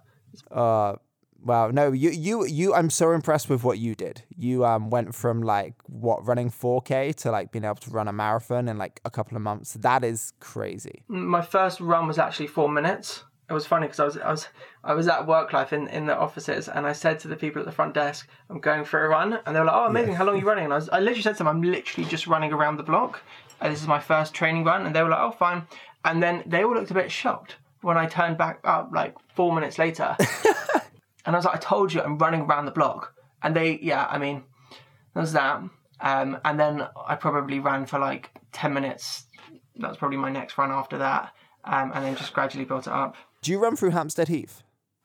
uh, 0.51 0.95
wow, 1.43 1.69
no, 1.71 1.91
you, 1.91 2.09
you, 2.11 2.45
you. 2.45 2.73
I'm 2.73 2.89
so 2.89 3.11
impressed 3.11 3.49
with 3.49 3.63
what 3.63 3.77
you 3.77 3.93
did. 3.95 4.23
You 4.37 4.65
um 4.65 4.89
went 4.89 5.13
from 5.13 5.41
like 5.41 5.75
what 5.85 6.25
running 6.25 6.49
4k 6.49 7.13
to 7.15 7.31
like 7.31 7.51
being 7.51 7.65
able 7.65 7.75
to 7.75 7.89
run 7.91 8.07
a 8.07 8.13
marathon 8.13 8.67
in 8.69 8.77
like 8.77 8.99
a 9.05 9.09
couple 9.11 9.35
of 9.35 9.43
months. 9.43 9.73
That 9.73 10.03
is 10.03 10.33
crazy. 10.39 11.03
My 11.07 11.41
first 11.41 11.79
run 11.81 12.07
was 12.07 12.17
actually 12.17 12.47
four 12.47 12.69
minutes. 12.69 13.23
It 13.49 13.53
was 13.53 13.65
funny 13.65 13.88
because 13.88 13.99
I 13.99 14.05
was 14.05 14.17
I 14.17 14.31
was 14.31 14.47
I 14.83 14.93
was 14.93 15.07
at 15.07 15.25
work 15.25 15.53
life 15.53 15.73
in, 15.73 15.88
in 15.88 16.05
the 16.05 16.15
offices 16.15 16.69
and 16.69 16.85
I 16.85 16.93
said 16.93 17.19
to 17.19 17.27
the 17.27 17.35
people 17.35 17.59
at 17.59 17.65
the 17.65 17.71
front 17.71 17.95
desk, 17.95 18.29
I'm 18.49 18.59
going 18.59 18.85
for 18.85 19.03
a 19.03 19.09
run 19.09 19.39
and 19.45 19.55
they 19.55 19.59
were 19.59 19.65
like, 19.65 19.75
Oh 19.75 19.85
amazing, 19.85 20.13
how 20.13 20.25
long 20.25 20.35
are 20.35 20.39
you 20.39 20.45
running? 20.45 20.65
And 20.65 20.73
I 20.73 20.75
was 20.75 20.89
I 20.89 20.99
literally 20.99 21.23
said 21.23 21.33
to 21.33 21.38
them, 21.39 21.47
I'm 21.47 21.62
literally 21.62 22.07
just 22.07 22.27
running 22.27 22.53
around 22.53 22.77
the 22.77 22.83
block. 22.83 23.21
And 23.59 23.73
this 23.73 23.81
is 23.81 23.88
my 23.88 23.99
first 23.99 24.33
training 24.35 24.65
run 24.65 24.85
and 24.85 24.95
they 24.95 25.01
were 25.01 25.09
like, 25.09 25.19
Oh 25.19 25.31
fine. 25.31 25.63
And 26.05 26.21
then 26.21 26.43
they 26.45 26.63
all 26.63 26.75
looked 26.75 26.91
a 26.91 26.93
bit 26.93 27.12
shocked 27.12 27.55
when 27.81 27.97
I 27.97 28.05
turned 28.05 28.38
back 28.38 28.59
up 28.63 28.91
like 28.93 29.15
four 29.33 29.53
minutes 29.53 29.79
later. 29.79 30.15
and 31.25 31.35
I 31.35 31.39
was 31.39 31.45
like, 31.45 31.55
I 31.55 31.59
told 31.59 31.91
you 31.91 32.01
I'm 32.01 32.19
running 32.19 32.41
around 32.41 32.65
the 32.65 32.71
block. 32.71 33.15
And 33.41 33.55
they 33.55 33.79
yeah, 33.81 34.05
I 34.09 34.19
mean, 34.19 34.43
there 35.13 35.21
was 35.21 35.33
that. 35.33 35.63
Um, 36.01 36.38
and 36.45 36.59
then 36.59 36.88
I 37.07 37.15
probably 37.15 37.59
ran 37.59 37.88
for 37.88 37.97
like 37.97 38.29
ten 38.51 38.73
minutes. 38.73 39.25
That 39.77 39.88
was 39.89 39.97
probably 39.97 40.17
my 40.17 40.31
next 40.31 40.57
run 40.57 40.71
after 40.71 40.99
that. 40.99 41.33
Um, 41.63 41.91
and 41.93 42.05
then 42.05 42.15
just 42.15 42.33
gradually 42.33 42.65
built 42.65 42.88
it 42.88 42.93
up. 42.93 43.15
Do 43.41 43.52
you 43.52 43.60
run 43.60 43.75
through 43.75 43.91
Hampstead 43.91 44.28
Heath? 44.28 44.63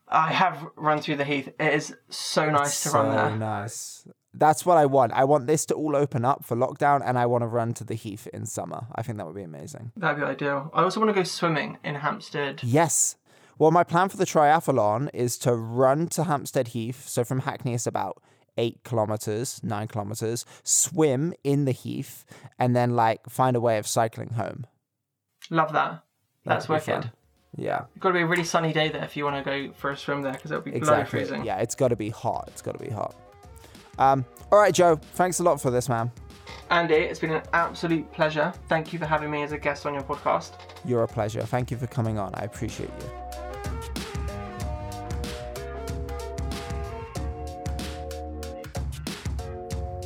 I 0.08 0.32
have 0.32 0.66
run 0.76 1.00
through 1.00 1.16
the 1.16 1.24
heath. 1.24 1.48
It 1.58 1.72
is 1.72 1.94
so 2.10 2.50
nice 2.50 2.82
to 2.82 2.88
so 2.90 2.98
run 3.02 3.10
there. 3.10 3.30
So 3.30 3.36
nice. 3.36 4.08
That's 4.34 4.66
what 4.66 4.76
I 4.76 4.86
want. 4.86 5.12
I 5.12 5.24
want 5.24 5.46
this 5.46 5.64
to 5.66 5.74
all 5.74 5.94
open 5.94 6.24
up 6.24 6.44
for 6.44 6.56
lockdown, 6.56 7.02
and 7.04 7.18
I 7.18 7.26
want 7.26 7.42
to 7.42 7.46
run 7.46 7.72
to 7.74 7.84
the 7.84 7.94
Heath 7.94 8.26
in 8.32 8.46
summer. 8.46 8.86
I 8.94 9.02
think 9.02 9.18
that 9.18 9.26
would 9.26 9.36
be 9.36 9.42
amazing. 9.42 9.92
That'd 9.96 10.18
be 10.18 10.24
ideal. 10.24 10.70
I 10.74 10.82
also 10.82 11.00
want 11.00 11.10
to 11.10 11.14
go 11.14 11.22
swimming 11.22 11.78
in 11.84 11.94
Hampstead. 11.96 12.62
Yes. 12.64 13.16
Well, 13.58 13.70
my 13.70 13.84
plan 13.84 14.08
for 14.08 14.16
the 14.16 14.24
triathlon 14.24 15.08
is 15.14 15.38
to 15.38 15.54
run 15.54 16.08
to 16.08 16.24
Hampstead 16.24 16.68
Heath. 16.68 17.08
So 17.08 17.22
from 17.22 17.40
Hackney, 17.40 17.74
it's 17.74 17.86
about 17.86 18.20
eight 18.58 18.82
kilometers, 18.82 19.60
nine 19.62 19.86
kilometers, 19.86 20.44
swim 20.64 21.32
in 21.44 21.64
the 21.64 21.72
Heath, 21.72 22.24
and 22.58 22.74
then 22.74 22.96
like 22.96 23.28
find 23.28 23.56
a 23.56 23.60
way 23.60 23.78
of 23.78 23.86
cycling 23.86 24.30
home. 24.30 24.66
Love 25.48 25.72
that. 25.72 26.02
That's 26.44 26.68
wicked. 26.68 27.04
fun. 27.04 27.12
Yeah, 27.56 27.84
It's 27.94 28.00
Got 28.00 28.10
to 28.10 28.14
be 28.14 28.20
a 28.20 28.26
really 28.26 28.44
sunny 28.44 28.72
day 28.72 28.88
there 28.88 29.04
if 29.04 29.16
you 29.16 29.24
want 29.24 29.44
to 29.44 29.48
go 29.48 29.72
for 29.74 29.90
a 29.90 29.96
swim 29.96 30.22
there 30.22 30.32
because 30.32 30.50
it'll 30.50 30.62
be 30.62 30.72
bloody 30.72 30.78
exactly. 30.82 31.20
freezing. 31.20 31.44
Yeah, 31.44 31.58
it's 31.58 31.74
got 31.74 31.88
to 31.88 31.96
be 31.96 32.10
hot. 32.10 32.48
It's 32.48 32.62
got 32.62 32.78
to 32.78 32.84
be 32.84 32.90
hot. 32.90 33.14
Um, 33.98 34.24
all 34.50 34.58
right, 34.58 34.74
Joe. 34.74 34.96
Thanks 34.96 35.38
a 35.38 35.42
lot 35.42 35.60
for 35.60 35.70
this, 35.70 35.88
man. 35.88 36.10
Andy, 36.70 36.94
it's 36.94 37.20
been 37.20 37.30
an 37.32 37.42
absolute 37.52 38.10
pleasure. 38.12 38.52
Thank 38.68 38.92
you 38.92 38.98
for 38.98 39.06
having 39.06 39.30
me 39.30 39.42
as 39.42 39.52
a 39.52 39.58
guest 39.58 39.86
on 39.86 39.94
your 39.94 40.02
podcast. 40.02 40.52
You're 40.84 41.04
a 41.04 41.08
pleasure. 41.08 41.42
Thank 41.42 41.70
you 41.70 41.76
for 41.76 41.86
coming 41.86 42.18
on. 42.18 42.34
I 42.34 42.44
appreciate 42.44 42.90
you. 43.00 43.43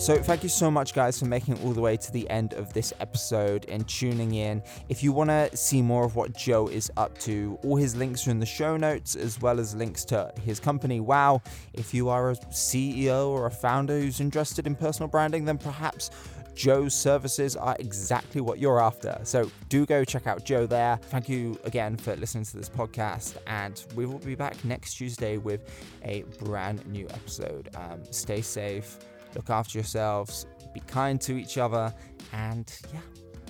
So, 0.08 0.16
thank 0.16 0.42
you 0.42 0.48
so 0.48 0.70
much, 0.70 0.94
guys, 0.94 1.18
for 1.18 1.26
making 1.26 1.58
it 1.58 1.62
all 1.62 1.74
the 1.74 1.82
way 1.82 1.98
to 1.98 2.12
the 2.12 2.30
end 2.30 2.54
of 2.54 2.72
this 2.72 2.94
episode 2.98 3.66
and 3.68 3.86
tuning 3.86 4.36
in. 4.36 4.62
If 4.88 5.02
you 5.02 5.12
want 5.12 5.28
to 5.28 5.54
see 5.54 5.82
more 5.82 6.02
of 6.06 6.16
what 6.16 6.34
Joe 6.34 6.68
is 6.68 6.90
up 6.96 7.18
to, 7.18 7.58
all 7.62 7.76
his 7.76 7.94
links 7.94 8.26
are 8.26 8.30
in 8.30 8.40
the 8.40 8.46
show 8.46 8.78
notes, 8.78 9.16
as 9.16 9.38
well 9.38 9.60
as 9.60 9.74
links 9.74 10.06
to 10.06 10.32
his 10.42 10.60
company, 10.60 10.98
Wow. 10.98 11.42
If 11.74 11.92
you 11.92 12.08
are 12.08 12.30
a 12.30 12.36
CEO 12.36 13.28
or 13.28 13.44
a 13.44 13.50
founder 13.50 14.00
who's 14.00 14.18
interested 14.18 14.66
in 14.66 14.76
personal 14.76 15.08
branding, 15.08 15.44
then 15.44 15.58
perhaps 15.58 16.08
Joe's 16.54 16.94
services 16.94 17.54
are 17.54 17.76
exactly 17.78 18.40
what 18.40 18.58
you're 18.58 18.80
after. 18.80 19.20
So 19.24 19.50
do 19.68 19.84
go 19.84 20.06
check 20.06 20.26
out 20.26 20.42
Joe 20.42 20.64
there. 20.64 20.96
Thank 21.02 21.28
you 21.28 21.60
again 21.64 21.98
for 21.98 22.16
listening 22.16 22.44
to 22.44 22.56
this 22.56 22.70
podcast, 22.70 23.36
and 23.46 23.84
we 23.94 24.06
will 24.06 24.20
be 24.20 24.36
back 24.36 24.64
next 24.64 24.94
Tuesday 24.94 25.36
with 25.36 25.70
a 26.02 26.22
brand 26.38 26.86
new 26.86 27.06
episode. 27.10 27.68
Um, 27.76 28.00
stay 28.10 28.40
safe, 28.40 28.96
look 29.38 29.48
after 29.48 29.78
yourselves, 29.78 30.46
be 30.74 30.80
kind 30.80 31.18
to 31.22 31.38
each 31.38 31.56
other, 31.56 31.94
and 32.32 32.70
yeah, 32.92 33.00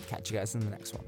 catch 0.06 0.30
you 0.30 0.38
guys 0.38 0.54
in 0.54 0.60
the 0.60 0.70
next 0.70 0.94
one. 0.94 1.04